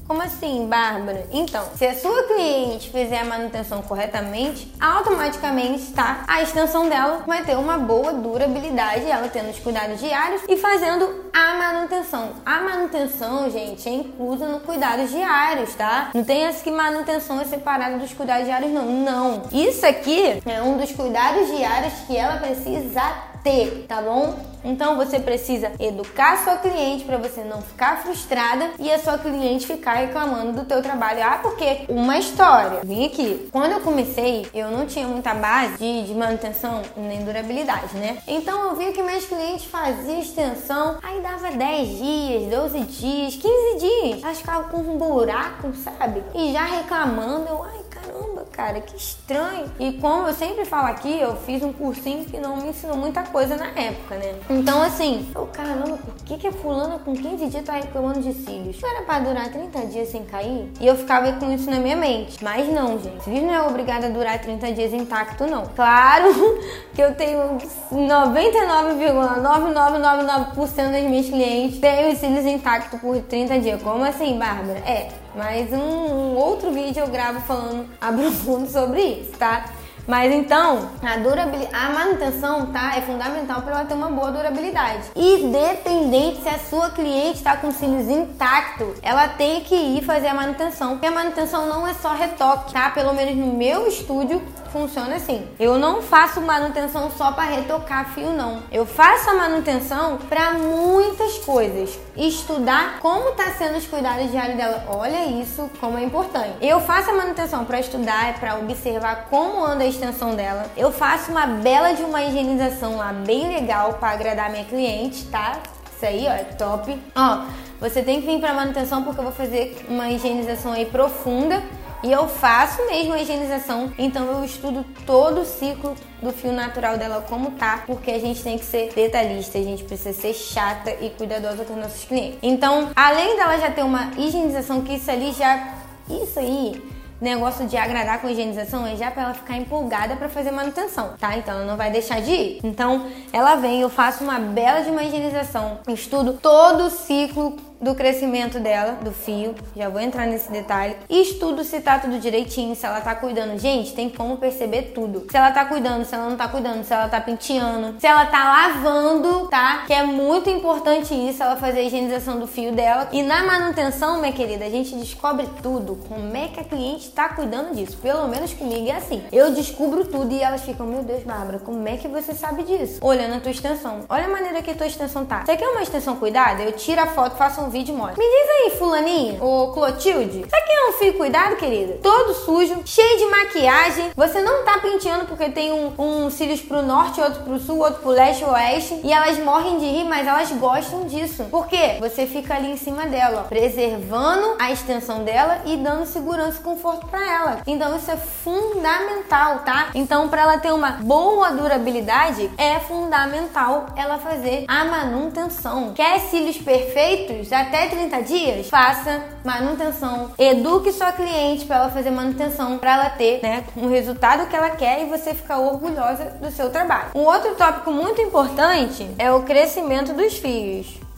Como 0.09 0.23
assim, 0.23 0.67
Bárbara? 0.67 1.27
Então, 1.31 1.63
se 1.77 1.87
a 1.87 1.95
sua 1.95 2.23
cliente 2.23 2.89
fizer 2.89 3.21
a 3.21 3.25
manutenção 3.27 3.83
corretamente, 3.83 4.73
automaticamente, 4.81 5.93
tá? 5.93 6.25
A 6.27 6.43
extensão 6.43 6.89
dela 6.89 7.25
vai 7.27 7.45
ter 7.45 7.59
uma 7.59 7.77
boa 7.77 8.15
durabilidade, 8.15 9.05
ela 9.05 9.29
tendo 9.29 9.51
os 9.51 9.59
cuidados 9.59 10.01
diários 10.01 10.41
e 10.49 10.57
fazendo 10.57 11.27
a 11.31 11.55
manutenção. 11.59 12.31
A 12.47 12.59
manutenção, 12.63 13.51
gente, 13.51 13.87
é 13.87 13.93
inclusa 13.93 14.47
no 14.47 14.61
cuidados 14.61 15.11
diários, 15.11 15.75
tá? 15.75 16.09
Não 16.15 16.25
tem 16.25 16.47
essa 16.47 16.65
que 16.65 16.71
manutenção 16.71 17.39
é 17.39 17.45
separada 17.45 17.99
dos 17.99 18.15
cuidados 18.15 18.47
diários, 18.47 18.73
não. 18.73 18.87
Não. 18.87 19.43
Isso 19.53 19.85
aqui 19.85 20.41
é 20.47 20.63
um 20.63 20.79
dos 20.79 20.91
cuidados 20.91 21.49
diários 21.55 21.93
que 22.07 22.17
ela 22.17 22.39
precisa 22.39 23.03
ter, 23.43 23.87
tá 23.89 24.01
bom? 24.01 24.39
Então 24.65 24.97
você 24.97 25.21
precisa 25.21 25.73
educar 25.79 26.45
sua 26.45 26.57
cliente 26.57 27.05
para 27.05 27.17
você 27.17 27.43
não 27.43 27.63
ficar 27.63 28.03
frustrada 28.03 28.71
e 28.79 28.91
a 28.91 28.99
sua 28.99 29.19
cliente 29.19 29.67
ficar 29.67 29.95
reclamando 29.95 30.53
do 30.53 30.65
teu 30.65 30.83
trabalho. 30.83 31.23
Ah, 31.23 31.39
porque 31.43 31.85
uma 31.89 32.19
história. 32.19 32.81
Vim 32.85 33.07
aqui. 33.07 33.49
Quando 33.53 33.73
eu 33.73 33.81
comecei, 33.81 34.47
eu 34.53 34.71
não 34.71 34.87
tinha 34.87 35.07
muita 35.07 35.35
base 35.35 35.79
de, 35.79 36.07
de 36.07 36.15
manutenção 36.15 36.83
nem 36.97 37.25
durabilidade, 37.25 37.97
né? 37.97 38.19
Então 38.27 38.71
eu 38.71 38.77
via 38.77 38.93
que 38.93 39.03
meus 39.03 39.25
clientes 39.25 39.65
faziam 39.65 40.21
extensão, 40.21 40.99
aí 41.03 41.21
dava 41.21 41.51
10 41.51 41.89
dias, 41.89 42.51
12 42.51 42.81
dias, 42.81 43.37
15 43.37 43.79
dias. 43.79 44.23
Elas 44.23 44.39
ficavam 44.39 44.69
com 44.71 44.79
um 44.79 44.99
buraco, 44.99 45.73
sabe? 45.75 46.23
E 46.35 46.53
já 46.53 46.65
reclamando, 46.65 47.47
eu, 47.49 47.63
ai 47.63 47.88
caramba, 48.19 48.45
cara, 48.51 48.81
que 48.81 48.97
estranho. 48.97 49.67
E 49.79 49.93
como 49.95 50.27
eu 50.27 50.35
sempre 50.35 50.65
falo 50.65 50.89
aqui, 50.89 51.21
eu 51.21 51.37
fiz 51.37 51.63
um 51.63 51.73
cursinho 51.73 52.25
que 52.25 52.39
não 52.39 52.57
me 52.57 52.71
ensinou 52.71 52.97
muita 52.97 53.23
coisa 53.23 53.57
na 53.57 53.69
época, 53.69 54.17
né? 54.17 54.35
Então, 54.51 54.83
assim, 54.83 55.31
eu, 55.35 55.47
caramba, 55.47 55.99
por 55.99 56.15
que, 56.25 56.39
que 56.39 56.49
a 56.49 56.53
fulana 56.53 56.99
com 56.99 57.15
15 57.15 57.47
dias 57.47 57.65
tá 57.65 57.75
reclamando 57.75 58.21
de 58.21 58.33
cílios? 58.33 58.81
Não 58.81 58.91
era 58.91 59.03
pra 59.03 59.21
durar 59.21 59.51
30 59.51 59.87
dias 59.87 60.09
sem 60.09 60.25
cair? 60.25 60.73
E 60.81 60.87
eu 60.87 60.97
ficava 60.97 61.31
com 61.33 61.53
isso 61.53 61.71
na 61.71 61.79
minha 61.79 61.97
mente. 61.97 62.43
Mas 62.43 62.67
não, 62.69 62.99
gente. 62.99 63.23
Cílios 63.25 63.45
não 63.45 63.55
é 63.55 63.63
obrigado 63.63 64.05
a 64.05 64.09
durar 64.09 64.41
30 64.41 64.73
dias 64.73 64.93
intacto, 64.93 65.47
não. 65.47 65.67
Claro 65.67 66.33
que 66.95 67.03
eu 67.03 67.15
tenho 67.15 67.59
99,9999% 67.93 70.91
das 70.91 71.05
minhas 71.05 71.27
clientes 71.27 71.79
têm 71.79 72.13
os 72.13 72.19
cílios 72.19 72.45
intactos 72.47 73.01
por 73.01 73.21
30 73.23 73.61
dias. 73.61 73.81
Como 73.83 74.03
assim, 74.05 74.39
Bárbara? 74.39 74.79
É, 74.81 75.09
mas 75.35 75.73
um, 75.73 75.77
um 75.77 76.37
outro 76.37 76.71
vídeo 76.71 77.01
eu 77.01 77.09
gravo 77.09 77.41
falando 77.41 77.87
aprofundo 78.01 78.69
sobre 78.69 79.01
isso, 79.01 79.33
tá? 79.39 79.65
Mas 80.09 80.33
então, 80.33 80.89
a 81.03 81.19
durabilidade, 81.19 81.75
a 81.75 81.91
manutenção, 81.91 82.73
tá? 82.73 82.97
É 82.97 83.03
fundamental 83.03 83.61
para 83.61 83.73
ela 83.73 83.85
ter 83.85 83.93
uma 83.93 84.09
boa 84.09 84.33
durabilidade. 84.33 85.03
Independente 85.15 86.41
se 86.41 86.49
a 86.49 86.59
sua 86.59 86.89
cliente 86.89 87.37
está 87.37 87.59
com 87.59 87.71
cílios 87.71 88.09
intacto, 88.09 88.95
ela 89.03 89.29
tem 89.29 89.61
que 89.61 89.75
ir 89.75 90.03
fazer 90.03 90.29
a 90.29 90.35
manutenção. 90.35 90.93
Porque 90.93 91.07
a 91.07 91.11
manutenção 91.11 91.67
não 91.67 91.87
é 91.87 91.93
só 91.93 92.15
retoque, 92.15 92.73
tá? 92.73 92.89
Pelo 92.89 93.13
menos 93.13 93.37
no 93.37 93.53
meu 93.53 93.87
estúdio 93.87 94.43
funciona 94.73 95.17
assim. 95.17 95.47
Eu 95.59 95.79
não 95.79 96.03
faço 96.03 96.41
manutenção 96.41 97.11
só 97.11 97.33
para 97.33 97.45
retocar 97.45 98.13
fio 98.15 98.33
não. 98.33 98.63
Eu 98.71 98.87
faço 98.87 99.31
a 99.31 99.35
manutenção 99.35 100.19
para 100.29 100.53
muitas 100.55 101.39
coisas. 101.39 101.99
Estudar 102.17 102.99
como 103.01 103.33
tá 103.33 103.51
sendo 103.53 103.79
os 103.79 103.87
cuidados 103.87 104.31
diários 104.31 104.57
dela. 104.57 104.85
Olha 104.89 105.25
isso 105.27 105.71
como 105.81 105.99
é 105.99 106.05
importante. 106.05 106.53
Eu 106.61 106.81
faço 106.81 107.11
a 107.11 107.15
manutenção 107.15 107.65
para 107.65 107.81
estudar, 107.81 108.31
é 108.31 108.33
para 108.33 108.57
observar 108.59 109.27
como 109.31 109.65
anda 109.65 109.85
a 109.85 109.87
extensão 109.87 110.35
dela. 110.35 110.67
Eu 110.77 110.93
faço 110.93 111.31
uma 111.31 111.47
bela 111.47 111.93
de 111.93 112.03
uma 112.03 112.23
higienização 112.23 112.97
lá 112.97 113.13
bem 113.13 113.49
legal 113.49 113.95
para 113.95 114.11
agradar 114.11 114.51
minha 114.51 114.65
cliente, 114.65 115.25
tá? 115.27 115.59
Isso 115.95 116.07
aí, 116.07 116.27
ó, 116.29 116.33
é 116.33 116.45
top. 116.45 116.97
Ó, 117.17 117.45
você 117.81 118.03
tem 118.03 118.21
que 118.21 118.27
vir 118.27 118.41
para 118.41 118.55
manutenção 118.55 119.03
porque 119.03 119.19
eu 119.19 119.25
vou 119.25 119.33
fazer 119.33 119.85
uma 119.89 120.09
higienização 120.11 120.73
aí 120.73 120.87
profunda 120.87 121.63
e 122.03 122.13
eu 122.13 122.29
faço 122.29 122.85
mesmo 122.87 123.15
a 123.15 123.21
higienização, 123.21 123.93
então 123.99 124.27
eu 124.27 124.45
estudo 124.45 124.85
todo 125.05 125.41
o 125.41 125.45
ciclo 125.45 125.95
do 126.23 126.33
fio 126.33 126.53
natural 126.53 126.97
dela 126.97 127.25
como 127.29 127.53
tá, 127.53 127.83
porque 127.87 128.11
a 128.11 128.19
gente 128.19 128.43
tem 128.43 128.59
que 128.59 128.65
ser 128.65 128.93
detalhista, 128.95 129.59
a 129.59 129.63
gente 129.63 129.85
precisa 129.85 130.13
ser 130.13 130.35
chata 130.35 130.91
e 131.01 131.11
cuidadosa 131.11 131.65
com 131.65 131.75
os 131.75 131.81
nossos 131.81 132.05
clientes. 132.05 132.39
Então, 132.43 132.91
além 132.95 133.37
dela 133.37 133.59
já 133.59 133.71
ter 133.71 133.83
uma 133.83 134.11
higienização 134.17 134.83
que 134.83 134.95
isso 134.95 135.11
ali 135.11 135.33
já 135.33 135.75
isso 136.09 136.39
aí 136.39 136.83
negócio 137.21 137.67
de 137.67 137.77
agradar 137.77 138.21
com 138.21 138.29
a 138.29 138.33
higienização 138.33 138.87
é 138.87 138.97
já 138.97 139.11
para 139.11 139.25
ela 139.25 139.35
ficar 139.35 139.57
empolgada 139.57 140.17
para 140.17 140.29
fazer 140.29 140.51
manutenção, 140.51 141.15
tá? 141.19 141.37
Então 141.37 141.55
ela 141.55 141.65
não 141.65 141.77
vai 141.77 141.91
deixar 141.91 142.21
de 142.21 142.31
ir. 142.31 142.61
Então 142.63 143.07
ela 143.33 143.57
vem, 143.57 143.81
eu 143.81 143.89
faço 143.89 144.23
uma 144.23 144.39
bela 144.39 144.83
de 144.83 144.91
uma 144.91 145.03
higienização, 145.03 145.81
estudo 145.89 146.35
todo 146.35 146.85
o 146.85 146.91
ciclo 146.91 147.57
do 147.81 147.95
crescimento 147.95 148.59
dela, 148.59 148.99
do 149.03 149.13
fio, 149.13 149.55
já 149.77 149.89
vou 149.89 150.01
entrar 150.01 150.27
nesse 150.27 150.51
detalhe. 150.51 150.97
E 151.09 151.23
estudo 151.23 151.65
se 151.65 151.81
tá 151.81 151.99
tudo 151.99 152.19
direitinho, 152.19 152.75
se 152.75 152.85
ela 152.85 153.01
tá 153.01 153.15
cuidando. 153.15 153.59
Gente, 153.59 153.95
tem 153.95 154.09
como 154.09 154.37
perceber 154.37 154.93
tudo. 154.95 155.27
Se 155.31 155.37
ela 155.37 155.51
tá 155.51 155.65
cuidando, 155.65 156.05
se 156.05 156.15
ela 156.15 156.29
não 156.29 156.37
tá 156.37 156.49
cuidando, 156.49 156.85
se 156.85 156.93
ela 156.93 157.09
tá 157.09 157.21
penteando, 157.21 158.01
se 158.01 158.07
ela 158.07 158.27
tá 158.27 158.45
lavando, 158.45 159.49
tá? 159.49 159.85
Que 159.87 159.93
é 159.93 160.03
muito 160.03 160.51
importante 160.51 161.15
isso, 161.15 161.43
ela 161.43 161.57
fazer 161.57 161.81
a 161.81 161.83
higienização 161.83 162.39
do 162.39 162.47
fio 162.47 162.73
dela. 162.73 163.09
E 163.13 163.23
na 163.23 163.45
manutenção, 163.45 164.21
minha 164.21 164.33
querida, 164.33 164.65
a 164.65 164.71
gente 164.71 164.95
descobre 164.97 165.49
tudo. 165.63 165.97
Como 166.09 166.37
é 166.37 166.49
que 166.49 166.61
a 166.61 166.65
cliente 166.65 167.11
tá 167.11 167.29
cuidando 167.29 167.75
disso? 167.75 167.97
Pelo 167.99 168.27
menos 168.29 168.53
comigo 168.53 168.89
é 168.89 168.93
assim. 168.93 169.23
Eu 169.33 169.53
descubro 169.53 170.05
tudo 170.05 170.33
e 170.33 170.43
elas 170.43 170.63
ficam, 170.63 170.87
meu 170.87 171.03
Deus, 171.03 171.23
Bárbara, 171.23 171.59
como 171.59 171.87
é 171.89 171.97
que 171.97 172.09
você 172.09 172.35
sabe 172.35 172.63
disso? 172.65 172.99
Olhando 173.03 173.37
a 173.37 173.41
tua 173.41 173.51
extensão. 173.51 174.05
Olha 174.09 174.27
a 174.27 174.29
maneira 174.29 174.63
que 174.63 174.71
a 174.71 174.75
tua 174.75 174.87
extensão 174.87 175.25
tá. 175.25 175.45
Você 175.45 175.57
quer 175.57 175.69
uma 175.69 175.83
extensão 175.83 176.17
cuidada? 176.17 176.63
Eu 176.63 176.73
tiro 176.73 177.01
a 177.01 177.07
foto, 177.07 177.37
faço 177.37 177.61
um 177.61 177.68
vídeo 177.69 177.95
mostra. 177.95 178.17
Me 178.23 178.29
diz 178.29 178.51
aí, 178.51 178.79
fulaninha, 178.79 179.39
ou 179.43 179.73
Clotilde, 179.73 180.41
isso 180.41 180.57
aqui 180.57 180.73
é 180.73 180.89
um 180.89 181.13
cuidado, 181.13 181.57
querida? 181.57 181.99
Todo 182.03 182.35
sujo, 182.35 182.83
cheio 182.85 183.19
de 183.19 183.27
maquiagem, 183.27 184.11
você 184.17 184.41
não 184.41 184.65
tá 184.65 184.79
penteando 184.79 185.27
porque 185.27 185.51
tem 185.51 185.73
um, 185.73 185.93
um 185.99 186.31
cílios 186.31 186.61
pro 186.61 186.83
norte, 186.83 187.21
outro 187.21 187.43
pro 187.43 187.59
sul, 187.59 187.79
outro 187.79 188.01
pro 188.01 188.11
leste 188.11 188.45
oeste, 188.45 189.01
e 189.03 189.13
elas 189.13 189.39
morrem 189.39 189.79
de 189.79 189.87
rir, 189.87 190.05
mas 190.05 190.27
elas 190.27 190.51
gostam 190.53 191.07
disso. 191.07 191.45
Por 191.45 191.67
quê? 191.67 191.97
Você 192.01 192.27
fica 192.27 192.55
ali 192.55 192.71
em 192.71 192.77
cima 192.77 193.07
dela, 193.07 193.43
ó, 193.45 193.49
preservando 193.49 194.57
a 194.59 194.71
extensão 194.71 195.25
dela 195.25 195.63
e 195.65 195.77
dando 195.77 196.07
segurança 196.07 196.59
e 196.61 196.63
conforto 196.63 197.07
para 197.07 197.21
ela. 197.21 197.63
Então 197.67 197.97
isso 197.97 198.11
é 198.11 198.17
fundamental, 198.17 199.61
tá? 199.61 199.91
Então 199.95 200.29
para 200.29 200.43
ela 200.43 200.59
ter 200.59 200.73
uma 200.73 200.93
boa 200.93 201.51
durabilidade, 201.51 202.51
é 202.57 202.79
fundamental 202.81 203.87
ela 203.97 204.19
fazer 204.19 204.65
a 204.69 204.85
manutenção. 204.85 205.93
Quer 205.95 206.21
cílios 206.21 206.59
perfeitos? 206.59 207.53
Até 207.61 207.89
30 207.89 208.23
dias, 208.23 208.69
faça 208.69 209.23
manutenção, 209.45 210.33
eduque 210.39 210.93
sua 210.93 211.13
cliente 211.13 211.65
para 211.65 211.77
ela 211.77 211.91
fazer 211.91 212.11
manutenção, 212.11 212.79
para 212.79 212.95
ela 212.95 213.11
ter, 213.11 213.43
né, 213.43 213.65
um 213.77 213.89
resultado 213.89 214.49
que 214.49 214.57
ela 214.57 214.71
quer 214.71 215.03
e 215.03 215.07
você 215.07 215.35
ficar 215.35 215.59
orgulhosa 215.59 216.27
do 216.41 216.51
seu 216.51 216.71
trabalho. 216.71 217.11
Um 217.15 217.23
outro 217.23 217.55
tópico 217.55 217.91
muito 217.91 218.21
importante 218.21 219.09
é 219.19 219.31
o 219.33 219.43
crescimento 219.43 220.13
dos 220.13 220.35
fios. 220.35 221.09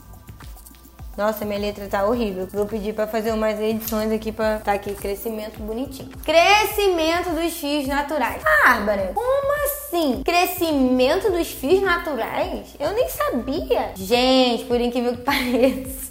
Nossa, 1.17 1.43
minha 1.43 1.59
letra 1.59 1.87
tá 1.87 2.05
horrível. 2.05 2.47
Vou 2.51 2.65
pedir 2.65 2.93
para 2.93 3.05
fazer 3.05 3.31
umas 3.33 3.59
edições 3.59 4.11
aqui 4.11 4.31
para 4.31 4.59
tá 4.59 4.73
aqui 4.73 4.95
crescimento 4.95 5.59
bonitinho. 5.59 6.09
Crescimento 6.23 7.29
dos 7.31 7.53
fios 7.53 7.85
naturais. 7.85 8.41
Bárbara, 8.41 9.11
como 9.13 9.65
assim? 9.65 10.23
Crescimento 10.23 11.29
dos 11.29 11.51
fios 11.51 11.81
naturais? 11.81 12.75
Eu 12.79 12.93
nem 12.93 13.09
sabia. 13.09 13.91
Gente, 13.95 14.63
por 14.65 14.79
incrível 14.79 15.11
que 15.17 15.21
pareça, 15.23 16.10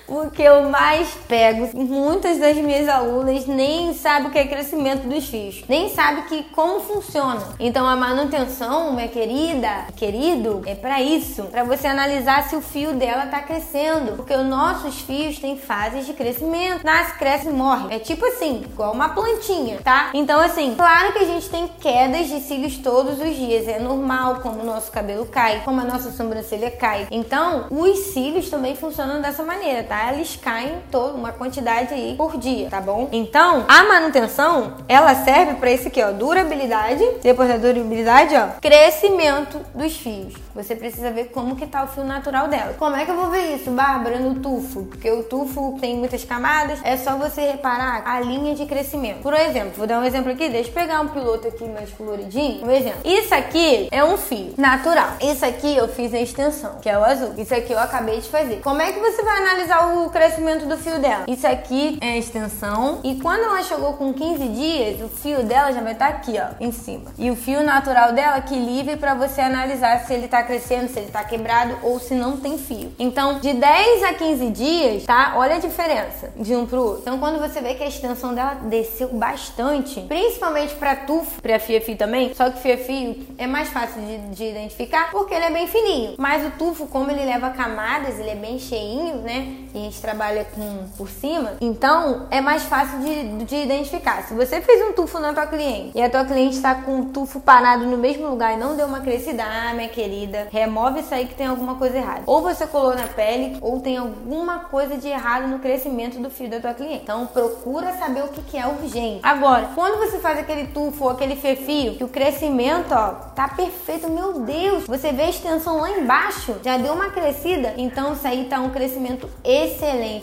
o 0.11 0.29
que 0.29 0.43
eu 0.43 0.69
mais 0.69 1.07
pego, 1.25 1.69
muitas 1.73 2.37
das 2.37 2.57
minhas 2.57 2.89
alunas 2.89 3.47
nem 3.47 3.93
sabem 3.93 4.27
o 4.27 4.29
que 4.29 4.39
é 4.39 4.45
crescimento 4.45 5.07
dos 5.07 5.25
fios, 5.25 5.63
nem 5.69 5.87
sabe 5.87 6.23
que 6.23 6.43
como 6.51 6.81
funciona. 6.81 7.41
Então 7.57 7.87
a 7.87 7.95
manutenção, 7.95 8.91
minha 8.91 9.07
querida, 9.07 9.85
querido, 9.95 10.63
é 10.65 10.75
para 10.75 11.01
isso, 11.01 11.43
para 11.43 11.63
você 11.63 11.87
analisar 11.87 12.43
se 12.49 12.57
o 12.57 12.61
fio 12.61 12.93
dela 12.93 13.27
tá 13.27 13.39
crescendo, 13.39 14.17
porque 14.17 14.33
os 14.33 14.45
nossos 14.45 14.99
fios 14.99 15.39
têm 15.39 15.57
fases 15.57 16.05
de 16.05 16.11
crescimento, 16.11 16.83
nasce, 16.83 17.17
cresce 17.17 17.49
morre. 17.49 17.95
É 17.95 17.99
tipo 17.99 18.25
assim, 18.25 18.65
igual 18.65 18.91
uma 18.91 19.09
plantinha, 19.09 19.79
tá? 19.81 20.09
Então 20.13 20.41
assim, 20.41 20.75
claro 20.75 21.13
que 21.13 21.19
a 21.19 21.25
gente 21.25 21.49
tem 21.49 21.69
quedas 21.79 22.27
de 22.27 22.41
cílios 22.41 22.77
todos 22.79 23.17
os 23.17 23.33
dias, 23.33 23.65
é 23.65 23.79
normal 23.79 24.41
como 24.41 24.61
o 24.61 24.65
nosso 24.65 24.91
cabelo 24.91 25.25
cai, 25.25 25.61
como 25.63 25.79
a 25.79 25.85
nossa 25.85 26.11
sobrancelha 26.11 26.69
cai. 26.69 27.07
Então, 27.09 27.67
os 27.71 27.97
cílios 28.07 28.49
também 28.49 28.75
funcionam 28.75 29.21
dessa 29.21 29.43
maneira, 29.43 29.83
tá? 29.83 30.00
Eles 30.09 30.35
caem 30.35 30.79
toda 30.89 31.13
uma 31.13 31.31
quantidade 31.31 31.93
aí 31.93 32.15
por 32.17 32.37
dia, 32.37 32.69
tá 32.69 32.81
bom? 32.81 33.09
Então, 33.11 33.65
a 33.67 33.83
manutenção, 33.83 34.73
ela 34.87 35.13
serve 35.15 35.55
para 35.55 35.71
esse 35.71 35.87
aqui, 35.87 36.01
ó, 36.01 36.11
durabilidade. 36.11 37.03
Depois 37.21 37.47
da 37.47 37.57
durabilidade, 37.57 38.35
ó, 38.35 38.59
crescimento 38.59 39.59
dos 39.73 39.95
fios. 39.97 40.33
Você 40.53 40.75
precisa 40.75 41.11
ver 41.11 41.25
como 41.25 41.55
que 41.55 41.65
tá 41.65 41.83
o 41.83 41.87
fio 41.87 42.03
natural 42.03 42.47
dela. 42.47 42.75
Como 42.77 42.95
é 42.95 43.05
que 43.05 43.11
eu 43.11 43.15
vou 43.15 43.29
ver 43.29 43.55
isso, 43.55 43.71
Bárbara, 43.71 44.19
no 44.19 44.35
tufo? 44.35 44.83
Porque 44.83 45.09
o 45.09 45.23
tufo 45.23 45.77
tem 45.79 45.95
muitas 45.95 46.23
camadas, 46.23 46.79
é 46.83 46.97
só 46.97 47.15
você 47.15 47.51
reparar 47.51 48.03
a 48.05 48.19
linha 48.19 48.53
de 48.53 48.65
crescimento. 48.65 49.21
Por 49.21 49.33
exemplo, 49.33 49.73
vou 49.77 49.87
dar 49.87 49.99
um 49.99 50.03
exemplo 50.03 50.31
aqui, 50.31 50.49
deixa 50.49 50.69
eu 50.69 50.73
pegar 50.73 51.01
um 51.01 51.07
piloto 51.07 51.47
aqui 51.47 51.63
mais 51.67 51.89
coloridinho. 51.91 52.65
Um 52.65 52.71
exemplo. 52.71 52.99
Isso 53.05 53.33
aqui 53.33 53.87
é 53.91 54.03
um 54.03 54.17
fio 54.17 54.53
natural. 54.57 55.09
Isso 55.21 55.45
aqui 55.45 55.75
eu 55.75 55.87
fiz 55.87 56.13
a 56.13 56.19
extensão, 56.19 56.75
que 56.81 56.89
é 56.89 56.97
o 56.97 57.03
azul. 57.03 57.33
Isso 57.37 57.53
aqui 57.53 57.71
eu 57.71 57.79
acabei 57.79 58.19
de 58.19 58.29
fazer. 58.29 58.61
Como 58.61 58.81
é 58.81 58.91
que 58.91 58.99
você 58.99 59.21
vai 59.23 59.37
analisar 59.37 59.80
o 59.87 60.09
crescimento 60.09 60.65
do 60.65 60.77
fio 60.77 60.99
dela? 60.99 61.25
Isso 61.27 61.45
aqui 61.47 61.97
é 62.01 62.11
a 62.11 62.17
extensão 62.17 62.99
e 63.03 63.15
quando 63.15 63.43
ela 63.43 63.63
chegou 63.63 63.93
com 63.93 64.13
15 64.13 64.47
dias, 64.49 65.01
o 65.01 65.09
fio 65.09 65.43
dela 65.43 65.71
já 65.71 65.81
vai 65.81 65.93
estar 65.93 66.09
tá 66.09 66.15
aqui, 66.15 66.35
ó, 66.37 66.63
em 66.63 66.71
cima. 66.71 67.11
E 67.17 67.29
o 67.29 67.35
fio 67.35 67.63
natural 67.63 68.13
dela 68.13 68.37
aqui 68.37 68.55
livre 68.55 68.97
para 68.97 69.13
você 69.13 69.41
analisar 69.41 70.05
se 70.05 70.13
ele 70.13 70.27
tá 70.27 70.43
crescendo, 70.43 70.89
se 70.89 70.99
ele 70.99 71.11
tá 71.11 71.23
quebrado 71.23 71.77
ou 71.83 71.99
se 71.99 72.13
não 72.13 72.37
tem 72.37 72.57
fio. 72.57 72.91
Então, 72.99 73.39
de 73.39 73.53
10 73.53 74.03
a 74.03 74.13
15 74.13 74.49
dias, 74.49 75.03
tá? 75.05 75.33
Olha 75.35 75.55
a 75.55 75.59
diferença 75.59 76.31
de 76.35 76.55
um 76.55 76.65
pro 76.65 76.83
outro. 76.83 77.01
Então, 77.01 77.19
quando 77.19 77.39
você 77.39 77.61
vê 77.61 77.73
que 77.73 77.83
a 77.83 77.87
extensão 77.87 78.33
dela 78.33 78.55
desceu 78.63 79.09
bastante, 79.09 80.01
principalmente 80.01 80.75
para 80.75 80.95
tufo, 80.95 81.41
para 81.41 81.59
fio-fio 81.59 81.95
também, 81.95 82.33
só 82.33 82.49
que 82.49 82.59
fio-fio 82.59 83.27
é 83.37 83.47
mais 83.47 83.69
fácil 83.69 84.01
de, 84.01 84.17
de, 84.29 84.43
identificar 84.43 85.11
porque 85.11 85.33
ele 85.33 85.45
é 85.45 85.51
bem 85.51 85.67
fininho. 85.67 86.15
Mas 86.17 86.45
o 86.45 86.51
tufo, 86.51 86.87
como 86.87 87.09
ele 87.11 87.25
leva 87.25 87.49
camadas, 87.51 88.19
ele 88.19 88.29
é 88.29 88.35
bem 88.35 88.59
cheinho, 88.59 89.17
né? 89.17 89.57
A 89.73 89.77
gente 89.77 90.01
trabalha 90.01 90.45
com 90.45 90.85
por 90.97 91.09
cima, 91.09 91.53
então 91.61 92.27
é 92.29 92.41
mais 92.41 92.63
fácil 92.63 92.99
de, 92.99 93.45
de 93.45 93.55
identificar. 93.55 94.23
Se 94.23 94.33
você 94.33 94.61
fez 94.61 94.81
um 94.81 94.93
tufo 94.93 95.19
na 95.19 95.33
tua 95.33 95.47
cliente 95.47 95.91
e 95.95 96.01
a 96.01 96.09
tua 96.09 96.25
cliente 96.25 96.55
está 96.55 96.75
com 96.75 97.01
o 97.01 97.05
tufo 97.05 97.39
parado 97.39 97.85
no 97.85 97.97
mesmo 97.97 98.27
lugar 98.27 98.53
e 98.53 98.57
não 98.57 98.75
deu 98.75 98.85
uma 98.85 98.99
crescida, 98.99 99.43
ah, 99.43 99.73
minha 99.73 99.87
querida, 99.87 100.47
remove 100.51 100.99
isso 100.99 101.13
aí 101.13 101.25
que 101.25 101.35
tem 101.35 101.47
alguma 101.47 101.75
coisa 101.75 101.97
errada. 101.97 102.23
Ou 102.25 102.41
você 102.41 102.67
colou 102.67 102.93
na 102.95 103.07
pele, 103.07 103.57
ou 103.61 103.79
tem 103.79 103.97
alguma 103.97 104.59
coisa 104.59 104.97
de 104.97 105.07
errado 105.07 105.47
no 105.47 105.59
crescimento 105.59 106.19
do 106.19 106.29
fio 106.29 106.49
da 106.49 106.59
tua 106.59 106.73
cliente. 106.73 107.03
Então 107.03 107.25
procura 107.27 107.93
saber 107.93 108.23
o 108.23 108.27
que, 108.27 108.41
que 108.41 108.57
é 108.57 108.67
urgente. 108.67 109.21
Agora, 109.23 109.69
quando 109.73 109.99
você 109.99 110.19
faz 110.19 110.37
aquele 110.37 110.67
tufo 110.67 111.05
ou 111.05 111.09
aquele 111.09 111.35
fefio, 111.35 111.95
que 111.95 112.03
o 112.03 112.09
crescimento, 112.09 112.93
ó, 112.93 113.09
tá 113.33 113.47
perfeito, 113.47 114.09
meu 114.09 114.41
Deus, 114.41 114.85
você 114.85 115.11
vê 115.11 115.23
a 115.23 115.29
extensão 115.29 115.79
lá 115.79 115.89
embaixo, 115.91 116.55
já 116.63 116.77
deu 116.77 116.93
uma 116.93 117.09
crescida, 117.09 117.73
então 117.77 118.13
isso 118.13 118.27
aí 118.27 118.45
tá 118.45 118.59
um 118.59 118.69
crescimento 118.69 119.29
excelente. 119.43 119.60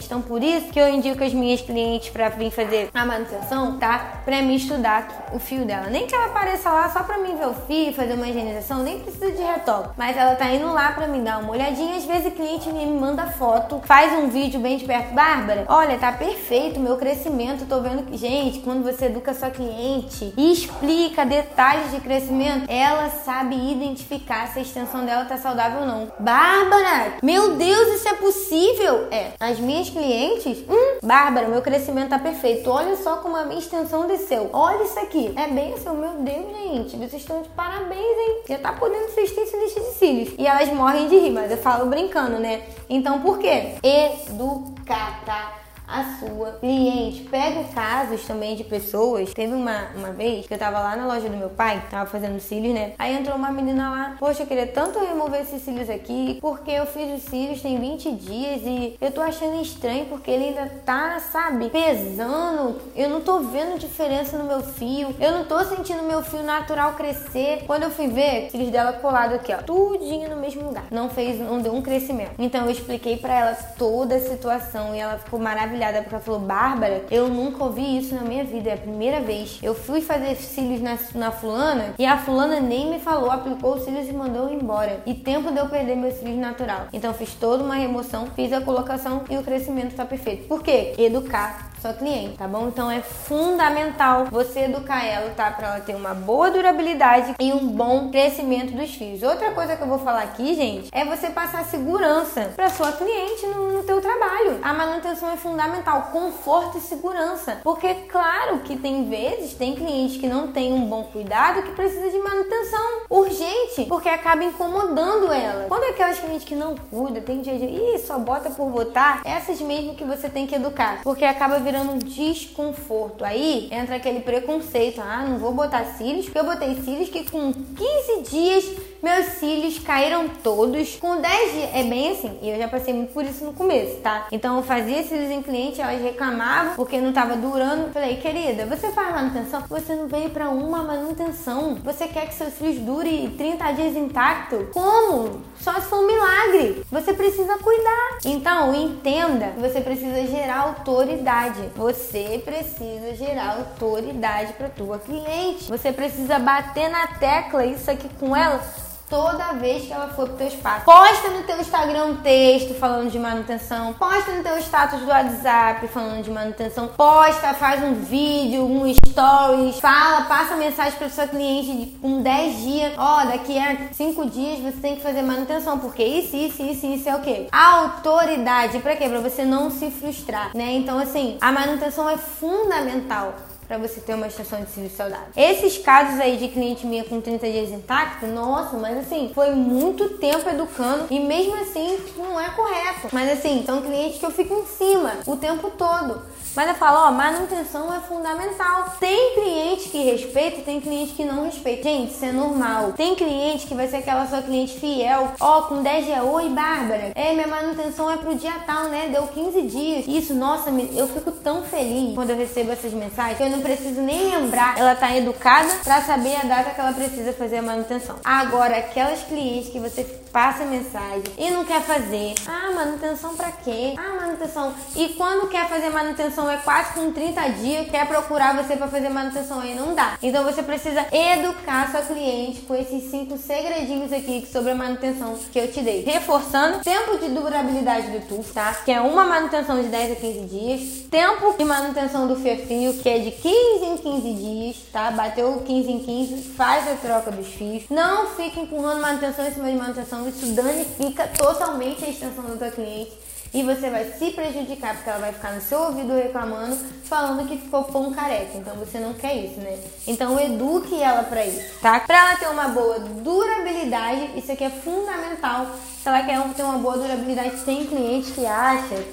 Então 0.04 0.20
por 0.20 0.42
isso 0.42 0.68
que 0.68 0.80
eu 0.80 0.88
indico 0.88 1.22
as 1.22 1.32
minhas 1.32 1.60
clientes 1.60 2.10
para 2.10 2.28
vir 2.28 2.50
fazer 2.50 2.90
a 2.94 3.04
manutenção, 3.04 3.78
tá? 3.78 4.22
Para 4.24 4.42
me 4.42 4.56
estudar 4.56 5.28
o 5.32 5.38
fio 5.38 5.64
dela. 5.64 5.88
Nem 5.90 6.06
que 6.06 6.14
ela 6.14 6.26
apareça 6.26 6.70
lá 6.70 6.88
só 6.90 7.02
para 7.02 7.18
mim 7.18 7.36
ver 7.36 7.46
o 7.46 7.54
fio, 7.54 7.92
fazer 7.92 8.14
uma 8.14 8.28
higienização, 8.28 8.82
nem 8.82 9.00
precisa 9.00 9.30
de 9.30 9.42
retoque, 9.42 9.90
mas 9.96 10.16
ela 10.16 10.34
tá 10.34 10.50
indo 10.50 10.72
lá 10.72 10.92
para 10.92 11.06
me 11.06 11.20
dar 11.20 11.38
uma 11.38 11.52
olhadinha. 11.52 11.96
Às 11.96 12.04
vezes 12.04 12.26
o 12.26 12.30
cliente 12.30 12.68
me 12.70 12.86
manda 12.86 13.26
foto, 13.26 13.80
faz 13.84 14.12
um 14.12 14.28
vídeo 14.28 14.60
bem 14.60 14.76
de 14.76 14.84
perto, 14.84 15.14
Bárbara, 15.14 15.64
olha, 15.68 15.98
tá 15.98 16.12
perfeito 16.12 16.80
meu 16.80 16.96
crescimento, 16.96 17.66
tô 17.66 17.80
vendo 17.80 18.04
que, 18.04 18.16
gente, 18.16 18.60
quando 18.60 18.82
você 18.82 19.06
educa 19.06 19.34
sua 19.34 19.50
cliente 19.50 20.32
e 20.36 20.52
explica 20.52 21.24
detalhes 21.24 21.90
de 21.90 22.00
crescimento, 22.00 22.66
ela 22.68 23.10
sabe 23.10 23.56
identificar 23.70 24.48
se 24.48 24.58
a 24.58 24.62
extensão 24.62 25.04
dela 25.04 25.24
tá 25.24 25.36
saudável 25.36 25.80
ou 25.80 25.86
não. 25.86 26.12
Bárbara, 26.18 27.14
meu 27.22 27.56
Deus, 27.56 27.88
isso 27.94 28.08
é 28.08 28.14
possível? 28.14 29.08
É, 29.10 29.27
as 29.38 29.58
minhas 29.58 29.90
clientes, 29.90 30.58
hum, 30.68 30.98
Bárbara, 31.02 31.48
meu 31.48 31.62
crescimento 31.62 32.10
tá 32.10 32.18
perfeito. 32.18 32.70
Olha 32.70 32.96
só 32.96 33.16
como 33.16 33.36
a 33.36 33.44
minha 33.44 33.58
extensão 33.58 34.06
desceu. 34.06 34.50
Olha 34.52 34.84
isso 34.84 34.98
aqui. 34.98 35.32
É 35.36 35.48
bem 35.48 35.72
assim, 35.74 35.90
meu 35.90 36.12
Deus, 36.20 36.56
gente, 36.56 36.96
vocês 36.96 37.22
estão 37.22 37.42
de 37.42 37.48
parabéns, 37.50 38.00
hein? 38.00 38.42
Já 38.48 38.58
tá 38.58 38.72
podendo 38.72 39.08
ser 39.10 39.22
extenso 39.22 39.56
lista 39.56 39.80
de 39.80 39.90
cílios. 39.92 40.34
E 40.38 40.46
elas 40.46 40.68
morrem 40.72 41.08
de 41.08 41.18
rir, 41.18 41.30
mas 41.30 41.50
eu 41.50 41.58
falo 41.58 41.86
brincando, 41.86 42.38
né? 42.38 42.62
Então 42.88 43.20
por 43.20 43.38
quê? 43.38 43.74
Educar, 43.82 45.22
tá? 45.24 45.57
A 45.88 46.18
sua 46.18 46.52
cliente. 46.52 47.22
Pego 47.22 47.64
casos 47.72 48.24
também 48.26 48.54
de 48.54 48.64
pessoas. 48.64 49.32
Teve 49.32 49.54
uma, 49.54 49.88
uma 49.96 50.12
vez 50.12 50.46
que 50.46 50.52
eu 50.52 50.58
tava 50.58 50.78
lá 50.78 50.94
na 50.94 51.06
loja 51.06 51.28
do 51.28 51.36
meu 51.36 51.48
pai, 51.48 51.82
tava 51.90 52.08
fazendo 52.08 52.38
cílios, 52.40 52.74
né? 52.74 52.92
Aí 52.98 53.16
entrou 53.16 53.36
uma 53.36 53.50
menina 53.50 53.90
lá, 53.90 54.16
poxa, 54.18 54.42
eu 54.42 54.46
queria 54.46 54.66
tanto 54.66 54.98
remover 54.98 55.40
esses 55.40 55.62
cílios 55.62 55.88
aqui, 55.88 56.38
porque 56.40 56.70
eu 56.70 56.84
fiz 56.84 57.08
os 57.16 57.22
cílios 57.30 57.62
tem 57.62 57.80
20 57.80 58.12
dias 58.12 58.60
e 58.64 58.96
eu 59.00 59.10
tô 59.10 59.22
achando 59.22 59.60
estranho 59.62 60.06
porque 60.06 60.30
ele 60.30 60.48
ainda 60.48 60.66
tá, 60.84 61.18
sabe, 61.20 61.70
pesando. 61.70 62.80
Eu 62.94 63.08
não 63.08 63.22
tô 63.22 63.40
vendo 63.40 63.78
diferença 63.78 64.36
no 64.36 64.44
meu 64.44 64.60
fio. 64.60 65.14
Eu 65.18 65.32
não 65.32 65.44
tô 65.44 65.64
sentindo 65.64 66.02
meu 66.02 66.22
fio 66.22 66.42
natural 66.42 66.92
crescer. 66.92 67.64
Quando 67.66 67.84
eu 67.84 67.90
fui 67.90 68.08
ver, 68.08 68.46
os 68.46 68.52
cílios 68.52 68.70
dela 68.70 68.92
colado 68.92 69.34
aqui, 69.34 69.52
ó, 69.52 69.58
tudinho 69.58 70.28
no 70.28 70.36
mesmo 70.36 70.64
lugar. 70.64 70.84
Não 70.90 71.08
fez, 71.08 71.40
não 71.40 71.60
deu 71.60 71.74
um 71.74 71.80
crescimento. 71.80 72.32
Então 72.38 72.64
eu 72.64 72.70
expliquei 72.70 73.16
para 73.16 73.34
ela 73.34 73.54
toda 73.78 74.16
a 74.16 74.20
situação 74.20 74.94
e 74.94 74.98
ela 74.98 75.18
ficou 75.18 75.38
maravilhosa 75.38 75.77
maravilhada 75.78 76.02
porque 76.02 76.14
ela 76.14 76.24
falou: 76.24 76.40
Bárbara, 76.40 77.04
eu 77.10 77.28
nunca 77.28 77.64
ouvi 77.64 77.98
isso 77.98 78.14
na 78.14 78.22
minha 78.22 78.44
vida, 78.44 78.70
é 78.70 78.74
a 78.74 78.76
primeira 78.76 79.20
vez. 79.20 79.58
Eu 79.62 79.74
fui 79.74 80.00
fazer 80.00 80.34
cílios 80.36 80.80
na, 80.80 80.98
na 81.14 81.30
fulana 81.30 81.94
e 81.98 82.04
a 82.04 82.18
fulana 82.18 82.60
nem 82.60 82.90
me 82.90 82.98
falou, 82.98 83.30
aplicou 83.30 83.76
os 83.76 83.84
cílios 83.84 84.08
e 84.08 84.12
mandou 84.12 84.52
embora. 84.52 85.00
E 85.06 85.14
tempo 85.14 85.50
de 85.52 85.58
eu 85.58 85.68
perder 85.68 85.96
meus 85.96 86.14
cílios 86.14 86.38
natural. 86.38 86.88
Então 86.92 87.14
fiz 87.14 87.34
toda 87.34 87.62
uma 87.62 87.76
remoção, 87.76 88.26
fiz 88.34 88.52
a 88.52 88.60
colocação 88.60 89.22
e 89.30 89.36
o 89.36 89.42
crescimento 89.42 89.94
tá 89.94 90.04
perfeito. 90.04 90.48
Por 90.48 90.62
quê? 90.62 90.94
Educar 90.98 91.68
sua 91.80 91.92
cliente, 91.92 92.36
tá 92.36 92.48
bom? 92.48 92.68
Então 92.68 92.90
é 92.90 93.00
fundamental 93.00 94.26
você 94.26 94.60
educar 94.60 95.04
ela, 95.04 95.30
tá? 95.30 95.50
Pra 95.50 95.68
ela 95.68 95.80
ter 95.80 95.94
uma 95.94 96.14
boa 96.14 96.50
durabilidade 96.50 97.34
e 97.38 97.52
um 97.52 97.68
bom 97.68 98.10
crescimento 98.10 98.72
dos 98.72 98.94
fios. 98.94 99.22
Outra 99.22 99.52
coisa 99.52 99.76
que 99.76 99.82
eu 99.82 99.86
vou 99.86 99.98
falar 99.98 100.22
aqui, 100.22 100.54
gente, 100.54 100.88
é 100.92 101.04
você 101.04 101.30
passar 101.30 101.64
segurança 101.64 102.52
para 102.56 102.68
sua 102.68 102.92
cliente 102.92 103.46
no, 103.46 103.72
no 103.72 103.82
teu 103.84 104.00
trabalho. 104.00 104.58
A 104.62 104.72
manutenção 104.74 105.30
é 105.30 105.36
fundamental, 105.36 105.67
conforto 106.10 106.78
e 106.78 106.80
segurança. 106.80 107.60
Porque 107.62 107.94
claro 108.08 108.60
que 108.60 108.76
tem 108.76 109.08
vezes, 109.08 109.54
tem 109.54 109.74
clientes 109.74 110.16
que 110.16 110.26
não 110.26 110.52
tem 110.52 110.72
um 110.72 110.86
bom 110.86 111.04
cuidado 111.04 111.62
que 111.62 111.72
precisa 111.72 112.10
de 112.10 112.18
manutenção 112.18 113.02
urgente, 113.10 113.86
porque 113.88 114.08
acaba 114.08 114.44
incomodando 114.44 115.32
ela. 115.32 115.66
Quando 115.68 115.84
é 115.84 115.90
aquelas 115.90 116.18
clientes 116.18 116.44
que 116.44 116.54
não 116.54 116.76
cuida, 116.76 117.20
tem 117.20 117.40
dia 117.40 117.58
de, 117.58 117.64
ih, 117.64 117.98
só 117.98 118.18
bota 118.18 118.50
por 118.50 118.70
botar, 118.70 119.22
essas 119.24 119.60
mesmo 119.60 119.94
que 119.94 120.04
você 120.04 120.28
tem 120.28 120.46
que 120.46 120.54
educar, 120.54 121.00
porque 121.02 121.24
acaba 121.24 121.58
virando 121.58 121.92
um 121.92 121.98
desconforto. 121.98 123.24
Aí 123.24 123.68
entra 123.70 123.96
aquele 123.96 124.20
preconceito: 124.20 125.00
ah, 125.00 125.24
não 125.28 125.38
vou 125.38 125.52
botar 125.52 125.84
cílios, 125.96 126.26
porque 126.26 126.38
eu 126.38 126.44
botei 126.44 126.74
cílios 126.82 127.08
que 127.08 127.30
com 127.30 127.52
15 127.52 128.30
dias 128.30 128.64
meus 129.02 129.26
cílios 129.38 129.78
caíram 129.78 130.28
todos. 130.42 130.96
Com 130.96 131.20
10 131.20 131.52
dias, 131.52 131.70
é 131.74 131.84
bem 131.84 132.12
assim, 132.12 132.38
e 132.42 132.50
eu 132.50 132.58
já 132.58 132.68
passei 132.68 132.92
muito 132.92 133.12
por 133.12 133.24
isso 133.24 133.44
no 133.44 133.52
começo, 133.52 133.96
tá? 133.96 134.26
Então 134.32 134.56
eu 134.56 134.62
fazia 134.62 135.02
cílios 135.02 135.30
em 135.30 135.42
cliente, 135.42 135.80
elas 135.80 136.00
reclamavam 136.02 136.74
porque 136.74 137.00
não 137.00 137.12
tava 137.12 137.36
durando. 137.36 137.92
Falei, 137.92 138.16
querida, 138.16 138.66
você 138.66 138.90
faz 138.90 139.14
manutenção? 139.14 139.64
Você 139.68 139.94
não 139.94 140.08
veio 140.08 140.30
para 140.30 140.48
uma 140.48 140.82
manutenção. 140.82 141.76
Você 141.84 142.08
quer 142.08 142.26
que 142.28 142.34
seus 142.34 142.54
cílios 142.54 142.78
durem 142.78 143.30
30 143.30 143.72
dias 143.72 143.96
intacto? 143.96 144.68
Como? 144.72 145.42
Só 145.60 145.74
se 145.74 145.82
for 145.82 146.00
um 146.00 146.06
milagre. 146.06 146.84
Você 146.90 147.12
precisa 147.12 147.56
cuidar. 147.58 148.18
Então, 148.24 148.74
entenda 148.74 149.48
que 149.48 149.60
você 149.60 149.80
precisa 149.80 150.26
gerar 150.26 150.60
autoridade 150.60 151.28
autoridade. 151.28 151.70
Você 151.76 152.42
precisa 152.44 153.14
gerar 153.14 153.56
autoridade 153.56 154.52
para 154.54 154.68
tua 154.68 154.98
cliente. 154.98 155.68
Você 155.68 155.92
precisa 155.92 156.38
bater 156.38 156.88
na 156.88 157.06
tecla 157.06 157.64
isso 157.66 157.90
aqui 157.90 158.08
com 158.18 158.36
ela 158.36 158.62
toda 159.08 159.54
vez 159.54 159.86
que 159.86 159.92
ela 159.92 160.08
for 160.08 160.28
pro 160.28 160.36
teu 160.36 160.48
espaço. 160.48 160.84
Posta 160.84 161.30
no 161.30 161.42
teu 161.42 161.60
Instagram 161.60 162.04
um 162.04 162.16
texto 162.16 162.74
falando 162.74 163.10
de 163.10 163.18
manutenção. 163.18 163.92
Posta 163.94 164.32
no 164.32 164.42
teu 164.42 164.58
status 164.58 165.00
do 165.00 165.06
WhatsApp 165.06 165.88
falando 165.88 166.22
de 166.22 166.30
manutenção. 166.30 166.88
Posta, 166.88 167.54
faz 167.54 167.82
um 167.82 167.94
vídeo, 167.94 168.64
um 168.64 168.92
stories. 168.92 169.80
Fala, 169.80 170.22
passa 170.22 170.56
mensagem 170.56 170.98
para 170.98 171.08
sua 171.08 171.26
cliente 171.26 171.96
com 172.00 172.22
10 172.22 172.62
dias. 172.62 172.92
Ó, 172.96 173.22
oh, 173.22 173.26
daqui 173.26 173.58
a 173.58 173.92
5 173.92 174.26
dias 174.26 174.60
você 174.60 174.80
tem 174.80 174.96
que 174.96 175.02
fazer 175.02 175.22
manutenção. 175.22 175.78
Porque 175.78 176.04
isso, 176.04 176.36
isso, 176.36 176.62
isso, 176.62 176.86
isso 176.86 177.08
é 177.08 177.16
o 177.16 177.20
quê? 177.20 177.48
Autoridade. 177.50 178.78
Pra 178.80 178.96
quê? 178.96 179.08
Pra 179.08 179.20
você 179.20 179.44
não 179.44 179.70
se 179.70 179.90
frustrar, 179.90 180.50
né? 180.54 180.72
Então, 180.72 180.98
assim, 180.98 181.38
a 181.40 181.50
manutenção 181.50 182.08
é 182.08 182.16
fundamental 182.16 183.34
para 183.68 183.76
você 183.76 184.00
ter 184.00 184.14
uma 184.14 184.26
extensão 184.26 184.64
de 184.64 184.70
cílios 184.70 184.92
saudável. 184.94 185.28
Esses 185.36 185.76
casos 185.76 186.18
aí 186.18 186.38
de 186.38 186.48
cliente 186.48 186.86
minha 186.86 187.04
com 187.04 187.20
30 187.20 187.46
dias 187.50 187.70
intacto, 187.70 188.26
nossa, 188.26 188.78
mas 188.78 188.96
assim, 188.96 189.30
foi 189.34 189.50
muito 189.50 190.08
tempo 190.16 190.48
educando 190.48 191.06
e 191.10 191.20
mesmo 191.20 191.54
assim 191.56 191.98
não 192.16 192.40
é 192.40 192.48
correto. 192.48 193.08
Mas 193.12 193.30
assim, 193.30 193.62
são 193.66 193.82
clientes 193.82 194.18
que 194.18 194.24
eu 194.24 194.30
fico 194.30 194.54
em 194.54 194.66
cima 194.66 195.12
o 195.26 195.36
tempo 195.36 195.70
todo. 195.76 196.22
Mas 196.58 196.70
eu 196.70 196.74
falo, 196.74 197.06
ó, 197.06 197.12
manutenção 197.12 197.94
é 197.94 198.00
fundamental. 198.00 198.92
Tem 198.98 199.34
cliente 199.34 199.90
que 199.90 200.02
respeita 200.10 200.58
e 200.58 200.62
tem 200.64 200.80
cliente 200.80 201.12
que 201.12 201.24
não 201.24 201.44
respeita. 201.44 201.84
Gente, 201.84 202.10
isso 202.10 202.24
é 202.24 202.32
normal. 202.32 202.94
Tem 202.94 203.14
cliente 203.14 203.64
que 203.64 203.76
vai 203.76 203.86
ser 203.86 203.98
aquela 203.98 204.26
sua 204.26 204.42
cliente 204.42 204.76
fiel. 204.76 205.34
Ó, 205.38 205.62
com 205.62 205.84
10 205.84 206.06
dias, 206.06 206.24
oi, 206.24 206.48
Bárbara. 206.48 207.12
É, 207.14 207.32
minha 207.32 207.46
manutenção 207.46 208.10
é 208.10 208.16
pro 208.16 208.34
dia 208.34 208.54
tal, 208.66 208.86
né? 208.86 209.08
Deu 209.08 209.28
15 209.28 209.62
dias. 209.68 210.04
Isso, 210.08 210.34
nossa, 210.34 210.68
eu 210.70 211.06
fico 211.06 211.30
tão 211.30 211.62
feliz 211.62 212.16
quando 212.16 212.30
eu 212.30 212.36
recebo 212.36 212.72
essas 212.72 212.92
mensagens 212.92 213.36
que 213.36 213.44
eu 213.44 213.50
não 213.50 213.60
preciso 213.60 214.00
nem 214.00 214.28
lembrar. 214.28 214.76
Ela 214.76 214.96
tá 214.96 215.16
educada 215.16 215.72
para 215.84 216.02
saber 216.02 216.34
a 216.42 216.44
data 216.44 216.70
que 216.70 216.80
ela 216.80 216.92
precisa 216.92 217.32
fazer 217.34 217.58
a 217.58 217.62
manutenção. 217.62 218.16
Agora, 218.24 218.78
aquelas 218.78 219.22
clientes 219.22 219.70
que 219.70 219.78
você 219.78 220.02
passa 220.32 220.64
mensagem 220.64 221.22
e 221.36 221.50
não 221.50 221.64
quer 221.64 221.82
fazer. 221.82 222.34
Ah, 222.46 222.72
manutenção 222.74 223.36
para 223.36 223.52
quê? 223.52 223.94
Ah, 223.96 224.20
manutenção. 224.22 224.74
E 224.96 225.10
quando 225.10 225.48
quer 225.48 225.68
fazer 225.68 225.90
manutenção 225.90 226.47
é 226.50 226.56
quase 226.56 226.94
com 226.94 227.12
30 227.12 227.48
dias, 227.50 227.90
quer 227.90 228.06
procurar 228.06 228.56
você 228.56 228.76
para 228.76 228.88
fazer 228.88 229.08
manutenção 229.08 229.60
aí 229.60 229.74
não 229.74 229.94
dá. 229.94 230.18
Então 230.22 230.44
você 230.44 230.62
precisa 230.62 231.06
educar 231.12 231.90
sua 231.90 232.02
cliente 232.02 232.62
com 232.62 232.74
esses 232.74 233.10
cinco 233.10 233.36
segredinhos 233.36 234.12
aqui 234.12 234.46
sobre 234.50 234.70
a 234.70 234.74
manutenção 234.74 235.38
que 235.52 235.58
eu 235.58 235.70
te 235.70 235.80
dei. 235.80 236.02
Reforçando, 236.02 236.80
tempo 236.80 237.18
de 237.18 237.28
durabilidade 237.28 238.10
do 238.10 238.26
tufo, 238.26 238.52
tá? 238.52 238.72
Que 238.84 238.92
é 238.92 239.00
uma 239.00 239.24
manutenção 239.24 239.80
de 239.82 239.88
10 239.88 240.12
a 240.12 240.16
15 240.16 240.40
dias. 240.46 240.80
Tempo 241.10 241.54
de 241.56 241.64
manutenção 241.64 242.26
do 242.26 242.36
fio 242.36 242.94
que 242.94 243.08
é 243.08 243.18
de 243.18 243.30
15 243.30 243.84
em 243.84 243.96
15 243.96 244.32
dias, 244.34 244.76
tá? 244.92 245.10
Bateu 245.10 245.62
15 245.66 245.90
em 245.90 245.98
15, 246.00 246.42
faz 246.50 246.88
a 246.88 246.94
troca 246.94 247.30
dos 247.30 247.48
fios. 247.48 247.84
Não 247.90 248.26
fique 248.28 248.60
empurrando 248.60 249.00
manutenção 249.00 249.46
em 249.46 249.52
cima 249.52 249.70
de 249.70 249.76
manutenção 249.76 250.28
isso 250.28 250.46
danifica 250.52 251.26
totalmente 251.28 252.04
a 252.04 252.08
extensão 252.08 252.44
da 252.44 252.56
tua 252.56 252.70
cliente 252.70 253.12
e 253.52 253.62
você 253.62 253.88
vai 253.90 254.04
se 254.12 254.30
prejudicar 254.30 254.94
porque 254.94 255.08
ela 255.08 255.18
vai 255.18 255.32
ficar 255.32 255.52
no 255.52 255.60
seu 255.60 255.78
ouvido 255.80 256.12
reclamando, 256.12 256.76
falando 257.04 257.46
que 257.48 257.56
ficou 257.56 257.84
pão 257.84 258.12
careca. 258.12 258.56
Então 258.56 258.76
você 258.76 258.98
não 258.98 259.14
quer 259.14 259.34
isso, 259.36 259.60
né? 259.60 259.78
Então 260.06 260.38
eduque 260.38 261.00
ela 261.00 261.22
para 261.22 261.46
isso, 261.46 261.80
tá? 261.80 262.00
Para 262.00 262.16
ela 262.16 262.36
ter 262.36 262.48
uma 262.48 262.68
boa 262.68 262.98
durabilidade, 263.00 264.32
isso 264.36 264.52
aqui 264.52 264.64
é 264.64 264.70
fundamental. 264.70 265.66
Se 266.02 266.08
ela 266.08 266.22
quer 266.22 266.40
ter 266.54 266.62
uma 266.62 266.78
boa 266.78 266.98
durabilidade, 266.98 267.62
tem 267.64 267.86
cliente 267.86 268.32
que 268.32 268.46
acha 268.46 269.04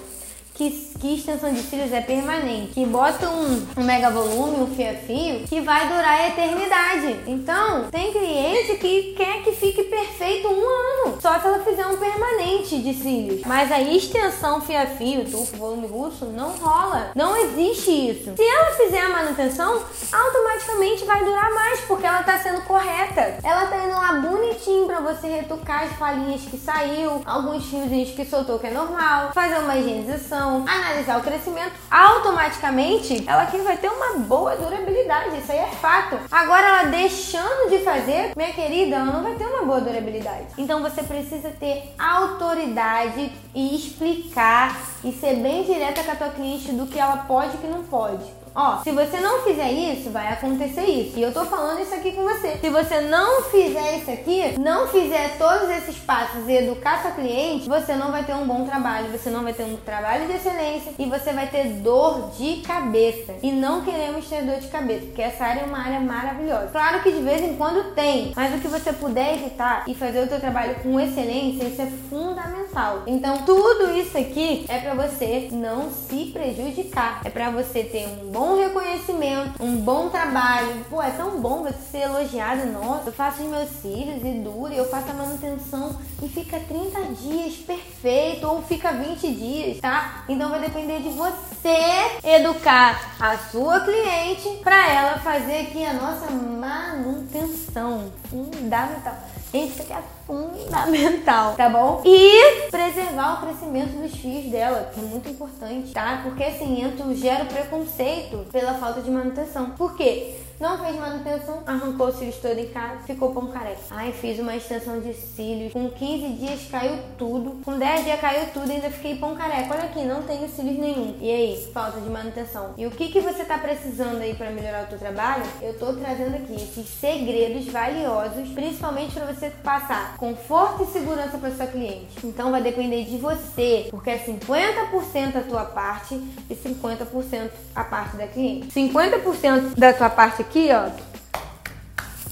que, 0.53 0.93
que 1.05 1.13
extensão 1.13 1.53
de 1.53 1.61
cílios 1.61 1.93
é 1.93 2.01
permanente, 2.01 2.73
que 2.73 2.83
bota 2.83 3.29
um, 3.29 3.67
um 3.77 3.83
mega 3.83 4.09
volume, 4.09 4.63
um 4.63 4.75
fio-fio, 4.75 5.45
que 5.47 5.61
vai 5.61 5.87
durar 5.87 6.19
a 6.19 6.27
eternidade. 6.29 7.19
Então, 7.27 7.83
tem 7.91 8.11
cliente 8.11 8.75
que 8.77 9.13
quer 9.15 9.43
que 9.43 9.51
fique 9.51 9.83
perfeito 9.83 10.47
um 10.47 10.67
ano, 10.67 11.21
só 11.21 11.39
se 11.39 11.45
ela 11.45 11.59
fizer 11.59 11.85
um 11.85 11.97
permanente 11.97 12.81
de 12.81 12.91
cílios. 12.95 13.41
Mas 13.45 13.71
a 13.71 13.79
extensão 13.79 14.59
fio-fio, 14.61 15.25
tufo, 15.25 15.55
volume 15.57 15.85
russo, 15.85 16.25
não 16.25 16.49
rola. 16.53 17.11
Não 17.13 17.37
existe 17.37 17.91
isso. 17.91 18.35
Se 18.35 18.43
ela 18.43 18.71
fizer 18.75 19.01
a 19.01 19.09
manutenção, 19.09 19.83
automaticamente 20.11 21.05
vai 21.05 21.23
durar 21.23 21.53
mais, 21.53 21.81
porque 21.81 22.07
ela 22.07 22.21
está 22.21 22.39
sendo 22.39 22.61
correta. 22.61 23.37
Ela 23.43 23.67
tá 23.67 23.77
indo 23.77 23.93
lá 23.93 24.13
bonitinho 24.13 24.87
para 24.87 25.01
você 25.01 25.27
retocar 25.27 25.83
as 25.83 25.91
falinhas 25.93 26.41
que 26.41 26.57
saiu, 26.57 27.21
alguns 27.25 27.63
fiozinhos 27.65 28.09
que 28.09 28.25
soltou 28.25 28.57
que 28.57 28.67
é 28.67 28.71
normal, 28.71 29.31
fazer 29.33 29.59
uma 29.59 29.77
higienização, 29.77 30.65
analisar 30.67 30.94
o 31.17 31.21
crescimento, 31.21 31.73
automaticamente 31.91 33.23
ela 33.27 33.43
aqui 33.43 33.57
vai 33.57 33.77
ter 33.77 33.89
uma 33.89 34.19
boa 34.19 34.55
durabilidade, 34.55 35.37
isso 35.37 35.51
aí 35.51 35.59
é 35.59 35.67
fato. 35.67 36.17
Agora 36.31 36.67
ela 36.67 36.83
deixando 36.83 37.69
de 37.69 37.79
fazer, 37.79 38.31
minha 38.35 38.53
querida, 38.53 38.95
ela 38.95 39.05
não 39.05 39.23
vai 39.23 39.35
ter 39.35 39.45
uma 39.45 39.63
boa 39.63 39.81
durabilidade. 39.81 40.47
Então 40.57 40.81
você 40.81 41.03
precisa 41.03 41.49
ter 41.51 41.93
autoridade 41.99 43.31
e 43.53 43.75
explicar 43.75 44.79
e 45.03 45.11
ser 45.11 45.35
bem 45.35 45.63
direta 45.63 46.03
com 46.03 46.11
a 46.11 46.15
tua 46.15 46.29
cliente 46.29 46.71
do 46.71 46.87
que 46.87 46.99
ela 46.99 47.17
pode 47.17 47.55
e 47.55 47.57
que 47.59 47.67
não 47.67 47.83
pode. 47.83 48.25
Ó, 48.55 48.81
se 48.81 48.91
você 48.91 49.19
não 49.19 49.41
fizer 49.41 49.69
isso, 49.69 50.09
vai 50.09 50.29
acontecer 50.31 50.85
isso. 50.85 51.19
E 51.19 51.21
eu 51.21 51.33
tô 51.33 51.43
falando 51.43 51.81
isso 51.81 51.93
aqui 51.93 52.13
com 52.13 52.23
você. 52.23 52.55
Se 52.61 52.69
você 52.69 53.01
não 53.01 53.43
fizer 53.43 53.97
isso 53.97 54.09
aqui, 54.09 54.57
não 54.57 54.87
fizer 54.87 55.37
todos 55.37 55.69
esses 55.69 55.97
passos 55.97 56.47
e 56.47 56.53
educar 56.53 57.01
sua 57.01 57.11
cliente, 57.11 57.67
você 57.67 57.95
não 57.95 58.13
vai 58.13 58.23
ter 58.23 58.33
um 58.33 58.47
bom 58.47 58.65
trabalho, 58.65 59.11
você 59.11 59.29
não 59.29 59.43
vai 59.43 59.51
ter 59.51 59.63
um 59.63 59.75
trabalho 59.75 60.27
de 60.27 60.35
excelência 60.35 60.93
e 60.97 61.05
você 61.05 61.33
vai 61.33 61.47
ter 61.47 61.65
dor 61.81 62.31
de 62.37 62.61
cabeça. 62.61 63.33
E 63.43 63.51
não 63.51 63.81
queremos 63.81 64.25
ter 64.29 64.41
dor 64.43 64.57
de 64.57 64.67
cabeça, 64.67 65.05
porque 65.07 65.21
essa 65.21 65.43
área 65.43 65.61
é 65.61 65.65
uma 65.65 65.79
área 65.79 65.99
maravilhosa. 65.99 66.69
Claro 66.71 67.03
que 67.03 67.11
de 67.11 67.21
vez 67.21 67.41
em 67.41 67.57
quando 67.57 67.93
tem, 67.93 68.31
mas 68.37 68.55
o 68.55 68.59
que 68.59 68.69
você 68.69 68.93
puder 68.93 69.33
evitar 69.33 69.83
e 69.85 69.93
fazer 69.93 70.23
o 70.23 70.29
seu 70.29 70.39
trabalho 70.39 70.75
com 70.75 70.97
excelência, 70.97 71.65
isso 71.65 71.81
é 71.81 71.87
fundamental. 72.09 73.03
Então, 73.05 73.39
tudo 73.39 73.91
isso 73.97 74.17
aqui 74.17 74.65
é 74.69 74.77
para 74.77 74.93
você 74.93 75.49
não 75.51 75.91
se 75.91 76.27
prejudicar. 76.31 77.19
É 77.25 77.29
para 77.29 77.49
você 77.49 77.83
ter 77.83 78.07
um 78.07 78.31
bom 78.31 78.44
bom 78.45 78.57
reconhecimento, 78.57 79.63
um 79.63 79.77
bom 79.77 80.09
trabalho. 80.09 80.85
Pô, 80.87 81.01
é 81.01 81.09
tão 81.09 81.41
bom 81.41 81.63
você 81.63 81.79
ser 81.91 82.01
elogiado. 82.01 82.67
Nossa, 82.67 83.09
eu 83.09 83.13
faço 83.13 83.41
os 83.41 83.49
meus 83.49 83.69
cílios 83.81 84.23
e 84.23 84.39
dura, 84.39 84.73
eu 84.75 84.85
faço 84.85 85.09
a 85.09 85.13
manutenção 85.13 85.97
e 86.21 86.29
fica 86.29 86.59
30 86.59 87.01
dias 87.13 87.55
perfeito 87.55 88.47
ou 88.47 88.61
fica 88.61 88.91
20 88.91 89.33
dias, 89.33 89.79
tá? 89.79 90.25
Então 90.29 90.49
vai 90.51 90.59
depender 90.59 90.99
de 90.99 91.09
você 91.09 92.19
educar 92.23 93.15
a 93.19 93.35
sua 93.49 93.79
cliente 93.79 94.59
para 94.63 94.91
ela 94.91 95.17
fazer 95.17 95.61
aqui 95.61 95.83
a 95.83 95.93
nossa 95.93 96.29
manutenção 96.29 98.11
fundamental. 98.29 99.17
Isso 99.55 99.81
aqui 99.81 99.93
é 99.93 100.03
fundamental, 100.27 101.55
tá 101.55 101.69
bom? 101.69 102.01
E 102.03 102.69
preservar 102.69 103.35
o 103.35 103.45
crescimento 103.45 104.01
dos 104.01 104.11
fios 104.15 104.51
dela, 104.51 104.91
que 104.93 104.99
é 104.99 105.03
muito 105.03 105.29
importante, 105.29 105.93
tá? 105.93 106.21
Porque 106.23 106.43
assim, 106.43 106.83
eu 106.83 107.15
gero 107.15 107.45
preconceito 107.45 108.45
pela 108.51 108.73
falta 108.73 109.01
de 109.01 109.09
manutenção. 109.09 109.71
Por 109.71 109.95
quê? 109.95 110.35
Não 110.59 110.77
fez 110.77 110.95
manutenção, 110.95 111.63
arrancou 111.65 112.07
os 112.07 112.15
cílios 112.15 112.37
todo 112.37 112.57
em 112.57 112.67
casa, 112.67 112.99
ficou 113.05 113.33
pão 113.33 113.47
careca. 113.47 113.81
Ai, 113.91 114.13
fiz 114.13 114.39
uma 114.39 114.55
extensão 114.55 115.01
de 115.01 115.13
cílios. 115.13 115.73
Com 115.73 115.89
15 115.89 116.33
dias 116.33 116.67
caiu 116.71 116.97
tudo. 117.17 117.61
Com 117.65 117.77
10 117.77 118.05
dias 118.05 118.19
caiu 118.21 118.47
tudo 118.53 118.71
ainda 118.71 118.89
fiquei 118.89 119.17
pão 119.17 119.35
careca. 119.35 119.73
Olha 119.73 119.83
aqui, 119.83 120.03
não 120.05 120.23
tenho 120.23 120.47
cílios 120.47 120.77
nenhum. 120.77 121.17
E 121.19 121.29
aí, 121.29 121.69
falta 121.73 121.99
de 121.99 122.09
manutenção. 122.09 122.73
E 122.77 122.85
o 122.85 122.91
que, 122.91 123.09
que 123.09 123.19
você 123.19 123.43
tá 123.43 123.57
precisando 123.57 124.21
aí 124.21 124.33
para 124.33 124.49
melhorar 124.49 124.83
o 124.83 124.87
teu 124.87 124.97
trabalho? 124.97 125.43
Eu 125.61 125.77
tô 125.77 125.91
trazendo 125.93 126.35
aqui 126.37 126.55
esses 126.55 126.87
segredos 126.87 127.65
valiosos, 127.67 128.47
principalmente 128.49 129.13
para 129.13 129.25
você 129.25 129.49
passar 129.61 130.15
conforto 130.15 130.83
e 130.83 130.87
segurança 130.87 131.37
para 131.37 131.51
sua 131.51 131.67
cliente. 131.67 132.15
Então 132.23 132.51
vai 132.51 132.61
depender 132.61 133.03
de 133.03 133.17
você, 133.17 133.87
porque 133.91 134.09
é 134.09 134.19
50% 134.19 135.35
a 135.35 135.41
tua 135.41 135.65
parte 135.65 136.15
e 136.49 136.55
50% 136.55 137.49
a 137.75 137.83
parte 137.83 138.15
da 138.15 138.27
cliente. 138.27 138.67
50% 138.67 139.75
da 139.75 139.91
tua 139.91 140.09
parte 140.09 140.44
aqui, 140.45 140.69
ó. 140.71 140.89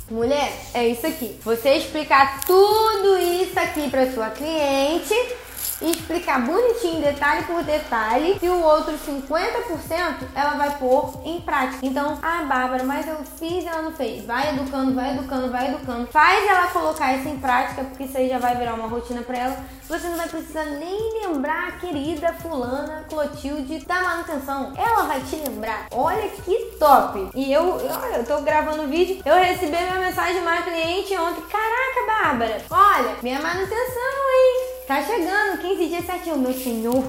Mulher, 0.10 0.52
é 0.74 0.88
isso 0.88 1.08
aqui. 1.08 1.40
Você 1.44 1.76
explicar 1.76 2.42
tudo 2.46 3.18
isso 3.18 3.60
aqui 3.60 3.90
para 3.90 4.12
sua 4.12 4.30
cliente 4.30 5.14
e 5.84 5.92
explicar 5.92 6.42
bonitinho, 6.42 7.02
detalhe 7.02 7.44
por 7.44 7.62
detalhe, 7.64 8.40
e 8.42 8.50
o 8.50 8.62
outro 8.62 8.94
50% 8.94 10.28
ela 10.34 10.52
vai 10.52 10.78
pôr 10.78 11.22
em 11.26 11.42
prática. 11.42 11.86
Então, 11.86 12.18
ah, 12.22 12.44
Bárbara, 12.44 12.84
mas 12.84 13.08
eu 13.08 13.18
fiz 13.38 13.64
e 13.64 13.68
ela 13.68 13.82
não 13.82 13.92
fez. 13.92 14.26
Vai 14.26 14.50
educando, 14.56 14.94
vai 14.94 15.12
educando, 15.12 15.52
vai 15.52 15.68
educando. 15.68 16.08
Faz 16.08 16.48
ela 16.48 16.68
colocar 16.68 17.14
isso 17.16 17.28
em 17.28 17.38
prática, 17.38 17.84
porque 17.84 18.04
isso 18.04 18.18
aí 18.18 18.30
já 18.30 18.40
vai 18.40 18.56
virar 18.56 18.76
uma 18.76 18.88
rotina 18.88 19.22
para 19.22 19.38
ela. 19.38 19.58
Você 19.88 20.08
não 20.08 20.16
vai 20.16 20.30
precisar 20.30 20.64
nem 20.66 21.22
lembrar 21.22 21.68
a 21.68 21.72
querida 21.74 22.34
fulana 22.34 23.06
Clotilde 23.10 23.86
da 23.86 24.02
manutenção. 24.02 24.72
Ela 24.78 25.04
vai 25.04 25.20
te 25.22 25.36
lembrar. 25.36 25.88
Olha 25.92 26.30
que 26.30 26.78
top! 26.80 27.30
E 27.36 27.52
eu, 27.52 27.76
olha, 27.76 28.18
eu 28.18 28.26
tô 28.26 28.42
gravando 28.42 28.84
o 28.84 28.88
vídeo, 28.88 29.22
eu 29.26 29.36
recebi 29.36 29.72
minha 29.72 30.00
mensagem 30.00 30.36
de 30.36 30.40
uma 30.40 30.62
cliente 30.62 31.16
ontem. 31.18 31.42
Caraca, 31.42 32.06
Bárbara, 32.08 32.62
olha, 32.70 33.16
minha 33.22 33.42
manutenção? 33.42 34.33
Tá 34.94 35.02
chegando, 35.02 35.58
15 35.60 35.88
dias 35.88 36.06
certinho, 36.06 36.38
meu 36.38 36.54
senhor. 36.54 37.04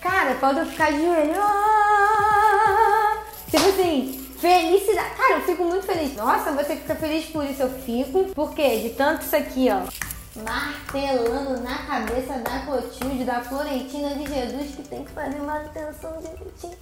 Cara, 0.00 0.34
eu 0.58 0.66
ficar 0.66 0.90
de 0.90 1.00
joelho. 1.04 1.40
Ah! 1.40 3.22
Tipo 3.48 3.68
assim, 3.68 4.28
felicidade. 4.40 5.14
Cara, 5.14 5.34
eu 5.34 5.42
fico 5.42 5.62
muito 5.62 5.86
feliz. 5.86 6.16
Nossa, 6.16 6.50
você 6.50 6.74
fica 6.74 6.96
feliz 6.96 7.26
por 7.26 7.44
isso, 7.44 7.62
eu 7.62 7.70
fico. 7.70 8.24
Por 8.34 8.52
quê? 8.54 8.80
De 8.80 8.90
tanto 8.90 9.22
isso 9.22 9.36
aqui, 9.36 9.68
ó. 9.70 9.86
Martelando 10.42 11.62
na 11.62 11.78
cabeça 11.78 12.40
da 12.40 12.58
Clotilde, 12.66 13.22
da 13.22 13.40
Florentina 13.40 14.16
de 14.16 14.26
Jesus, 14.26 14.74
que 14.74 14.82
tem 14.82 15.04
que 15.04 15.12
fazer 15.12 15.38
manutenção 15.38 16.18
direitinho 16.20 16.76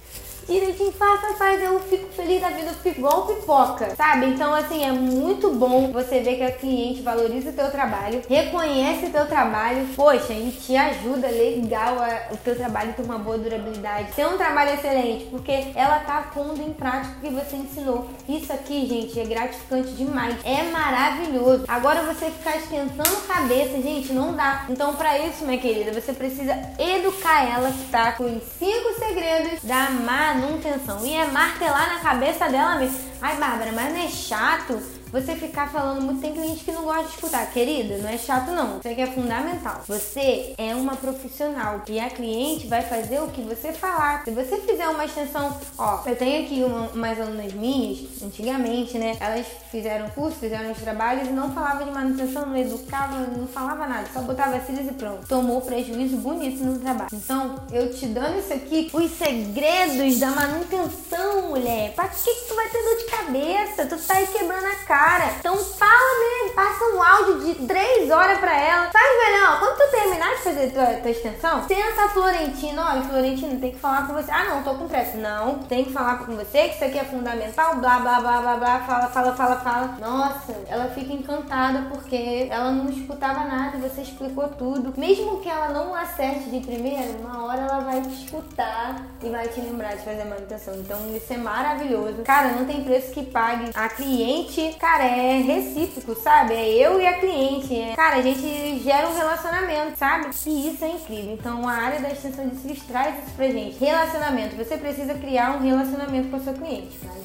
direitinho, 0.47 0.91
faça, 0.93 1.33
faz, 1.33 1.61
eu 1.61 1.79
fico 1.81 2.07
feliz 2.13 2.41
da 2.41 2.49
vida, 2.49 2.69
eu 2.69 2.73
fico 2.75 2.99
igual 2.99 3.27
pipoca, 3.27 3.95
sabe? 3.95 4.27
Então, 4.27 4.53
assim, 4.53 4.83
é 4.83 4.91
muito 4.91 5.51
bom 5.51 5.91
você 5.91 6.19
ver 6.19 6.37
que 6.37 6.43
a 6.43 6.51
cliente 6.51 7.01
valoriza 7.01 7.49
o 7.49 7.53
teu 7.53 7.69
trabalho, 7.69 8.21
reconhece 8.29 9.07
o 9.07 9.09
teu 9.09 9.25
trabalho, 9.25 9.85
poxa, 9.95 10.33
e 10.33 10.51
te 10.51 10.75
ajuda 10.75 11.27
legal 11.27 11.99
a, 11.99 12.33
o 12.33 12.37
teu 12.37 12.55
trabalho 12.55 12.93
ter 12.93 13.01
uma 13.03 13.17
boa 13.17 13.37
durabilidade, 13.37 14.13
ter 14.13 14.25
um 14.25 14.37
trabalho 14.37 14.73
excelente, 14.73 15.25
porque 15.25 15.67
ela 15.75 15.99
tá 15.99 16.29
pondo 16.33 16.61
em 16.61 16.73
prática 16.73 17.15
o 17.17 17.21
que 17.21 17.29
você 17.29 17.55
ensinou. 17.55 18.09
Isso 18.27 18.51
aqui, 18.53 18.87
gente, 18.87 19.19
é 19.19 19.25
gratificante 19.25 19.91
demais, 19.91 20.35
é 20.45 20.63
maravilhoso. 20.63 21.65
Agora 21.67 22.03
você 22.03 22.29
ficar 22.31 22.57
esquentando 22.57 23.17
cabeça, 23.27 23.81
gente, 23.81 24.13
não 24.13 24.33
dá. 24.33 24.65
Então, 24.69 24.95
para 24.95 25.17
isso, 25.19 25.45
minha 25.45 25.57
querida, 25.57 25.91
você 25.91 26.13
precisa 26.13 26.57
educar 26.79 27.43
ela, 27.49 27.73
tá? 27.91 28.13
Com 28.13 28.25
os 28.25 28.43
cinco 28.57 28.99
segredos 28.99 29.63
da 29.63 29.89
manutenção 29.89 30.26
manutenção. 30.33 31.05
E 31.05 31.13
é 31.13 31.25
martelar 31.27 31.93
na 31.93 31.99
cabeça 31.99 32.47
dela 32.49 32.75
mesmo. 32.75 32.99
Ai, 33.21 33.37
Bárbara, 33.37 33.71
mas 33.71 33.93
não 33.93 34.01
é 34.01 34.07
chato? 34.07 34.96
Você 35.11 35.35
ficar 35.35 35.69
falando 35.71 36.01
muito, 36.01 36.21
tem 36.21 36.33
cliente 36.33 36.63
que 36.63 36.71
não 36.71 36.83
gosta 36.83 37.03
de 37.03 37.09
escutar. 37.09 37.45
Querida, 37.51 37.97
não 37.97 38.09
é 38.09 38.17
chato 38.17 38.51
não. 38.51 38.79
Isso 38.79 38.87
aqui 38.87 39.01
é 39.01 39.07
fundamental. 39.07 39.81
Você 39.87 40.53
é 40.57 40.75
uma 40.75 40.95
profissional 40.95 41.81
e 41.87 41.99
a 41.99 42.09
cliente 42.09 42.67
vai 42.67 42.81
fazer 42.81 43.19
o 43.19 43.27
que 43.27 43.41
você 43.41 43.71
falar. 43.71 44.23
Se 44.23 44.31
você 44.31 44.57
fizer 44.57 44.87
uma 44.87 45.05
extensão, 45.05 45.57
ó, 45.77 46.01
eu 46.05 46.15
tenho 46.15 46.43
aqui 46.43 46.63
uma, 46.63 46.87
umas 46.89 47.19
alunas 47.19 47.53
minhas, 47.53 48.21
antigamente, 48.21 48.97
né? 48.97 49.15
Elas 49.19 49.45
fizeram 49.71 50.09
curso, 50.09 50.37
fizeram 50.37 50.71
os 50.71 50.77
trabalhos 50.77 51.27
e 51.27 51.31
não 51.31 51.53
falavam 51.53 51.85
de 51.85 51.91
manutenção, 51.91 52.45
não 52.45 52.57
educava, 52.57 53.19
não 53.19 53.47
falava 53.47 53.87
nada, 53.87 54.07
só 54.13 54.21
botava 54.21 54.59
cílios 54.61 54.87
e 54.87 54.93
pronto. 54.93 55.25
Tomou 55.27 55.61
prejuízo 55.61 56.17
bonito 56.17 56.63
no 56.63 56.79
trabalho. 56.79 57.09
Então, 57.13 57.55
eu 57.71 57.93
te 57.93 58.07
dando 58.07 58.39
isso 58.39 58.53
aqui, 58.53 58.89
os 58.93 59.11
segredos 59.11 60.19
da 60.19 60.31
manutenção, 60.31 61.49
mulher. 61.49 61.93
Pra 61.93 62.07
que, 62.07 62.33
que 62.33 62.47
tu 62.47 62.55
vai 62.55 62.69
ter 62.69 62.83
dor 62.83 62.97
de 62.97 63.05
cabeça? 63.05 63.85
Tu 63.85 63.97
tá 64.05 64.15
aí 64.15 64.27
quebrando 64.27 64.65
a 64.65 64.75
cara 64.75 64.96
cara. 64.97 65.31
Então 65.39 65.55
fala 65.55 66.19
mesmo, 66.19 66.55
passa 66.55 66.83
um 66.85 67.03
áudio 67.03 67.39
de 67.41 67.67
3 67.67 68.09
horas 68.09 68.39
pra 68.39 68.57
ela. 68.57 68.89
Faz 68.91 69.05
melhor, 69.25 69.59
quando 69.59 69.77
tu 69.77 69.91
terminar 69.91 70.35
de 70.35 70.41
fazer 70.41 70.71
tua, 70.71 70.85
tua 70.85 71.11
extensão, 71.11 71.67
senta 71.67 72.05
a 72.05 72.09
Florentina, 72.09 72.89
olha, 72.89 73.03
Florentina, 73.03 73.59
tem 73.59 73.71
que 73.71 73.79
falar 73.79 74.07
com 74.07 74.13
você. 74.13 74.31
Ah, 74.31 74.45
não, 74.45 74.63
tô 74.63 74.73
com 74.73 74.87
pressa. 74.87 75.17
Não, 75.17 75.59
tem 75.59 75.85
que 75.85 75.93
falar 75.93 76.17
com 76.17 76.35
você, 76.35 76.69
que 76.69 76.75
isso 76.75 76.83
aqui 76.83 76.97
é 76.97 77.03
fundamental, 77.03 77.75
blá, 77.75 77.99
blá, 77.99 78.19
blá, 78.19 78.41
blá, 78.41 78.57
blá, 78.57 78.79
fala, 78.79 79.07
fala, 79.07 79.35
fala, 79.35 79.55
fala. 79.57 79.97
Nossa, 79.99 80.55
ela 80.67 80.87
fica 80.89 81.13
encantada 81.13 81.87
porque 81.91 82.47
ela 82.49 82.71
não 82.71 82.89
escutava 82.89 83.43
nada, 83.43 83.77
você 83.77 84.01
explicou 84.01 84.47
tudo. 84.49 84.93
Mesmo 84.97 85.39
que 85.41 85.49
ela 85.49 85.69
não 85.69 85.93
acerte 85.93 86.49
de 86.49 86.59
primeira, 86.65 87.17
uma 87.19 87.45
hora 87.45 87.61
ela 87.61 87.79
vai 87.79 88.01
te 88.01 88.23
escutar 88.23 88.95
e 89.21 89.29
vai 89.29 89.47
te 89.47 89.61
lembrar 89.61 89.95
de 89.95 90.03
fazer 90.03 90.25
manutenção. 90.25 90.73
Então 90.75 90.97
isso 91.15 91.31
é 91.31 91.37
maravilhoso. 91.37 92.23
Cara, 92.23 92.49
não 92.49 92.65
tem 92.65 92.83
preço 92.83 93.11
que 93.11 93.23
pague. 93.23 93.71
A 93.75 93.89
cliente, 93.89 94.75
cara, 94.87 95.03
é 95.03 95.41
recíproco, 95.41 96.15
sabe? 96.15 96.53
É 96.53 96.69
eu 96.69 97.01
e 97.01 97.05
a 97.05 97.19
cliente. 97.19 97.77
É... 97.77 97.93
Cara, 97.93 98.15
a 98.15 98.21
gente 98.21 98.79
gera 98.79 99.09
um 99.09 99.13
relacionamento, 99.13 99.97
sabe? 99.97 100.29
E 100.45 100.69
isso 100.69 100.85
é 100.85 100.91
incrível. 100.91 101.33
Então 101.33 101.67
a 101.67 101.73
área 101.73 101.99
da 101.99 102.09
extensão 102.09 102.47
de 102.47 102.55
cílios 102.55 102.83
traz 102.83 103.15
isso 103.17 103.35
pra 103.35 103.47
gente. 103.49 103.77
Relacionamento. 103.77 104.55
Você 104.55 104.77
precisa 104.77 105.13
criar 105.15 105.57
um 105.57 105.59
relacionamento 105.59 106.29
com 106.29 106.37
a 106.37 106.39
sua 106.39 106.53
cliente. 106.53 106.97
Mas 107.03 107.17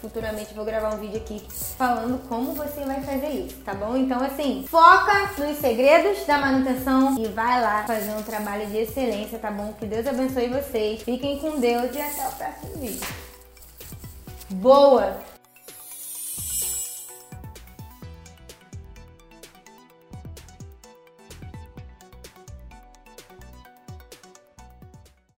futuramente 0.00 0.54
vou 0.54 0.64
gravar 0.64 0.94
um 0.94 0.98
vídeo 0.98 1.18
aqui 1.18 1.42
falando 1.76 2.18
como 2.28 2.54
você 2.54 2.80
vai 2.80 3.02
fazer 3.02 3.28
isso, 3.28 3.56
tá 3.62 3.74
bom? 3.74 3.94
Então 3.94 4.22
assim, 4.22 4.64
foca 4.68 5.32
nos 5.38 5.58
segredos 5.58 6.24
da 6.24 6.38
manutenção 6.38 7.16
e 7.18 7.28
vai 7.28 7.60
lá 7.60 7.84
fazer 7.84 8.12
um 8.12 8.22
trabalho 8.22 8.66
de 8.66 8.78
excelência, 8.78 9.38
tá 9.38 9.50
bom? 9.50 9.74
Que 9.78 9.84
Deus 9.84 10.06
abençoe 10.06 10.48
vocês. 10.48 11.02
Fiquem 11.02 11.38
com 11.38 11.60
Deus 11.60 11.94
e 11.94 12.00
até 12.00 12.26
o 12.26 12.32
próximo 12.32 12.80
vídeo. 12.80 13.06
Boa! 14.50 15.31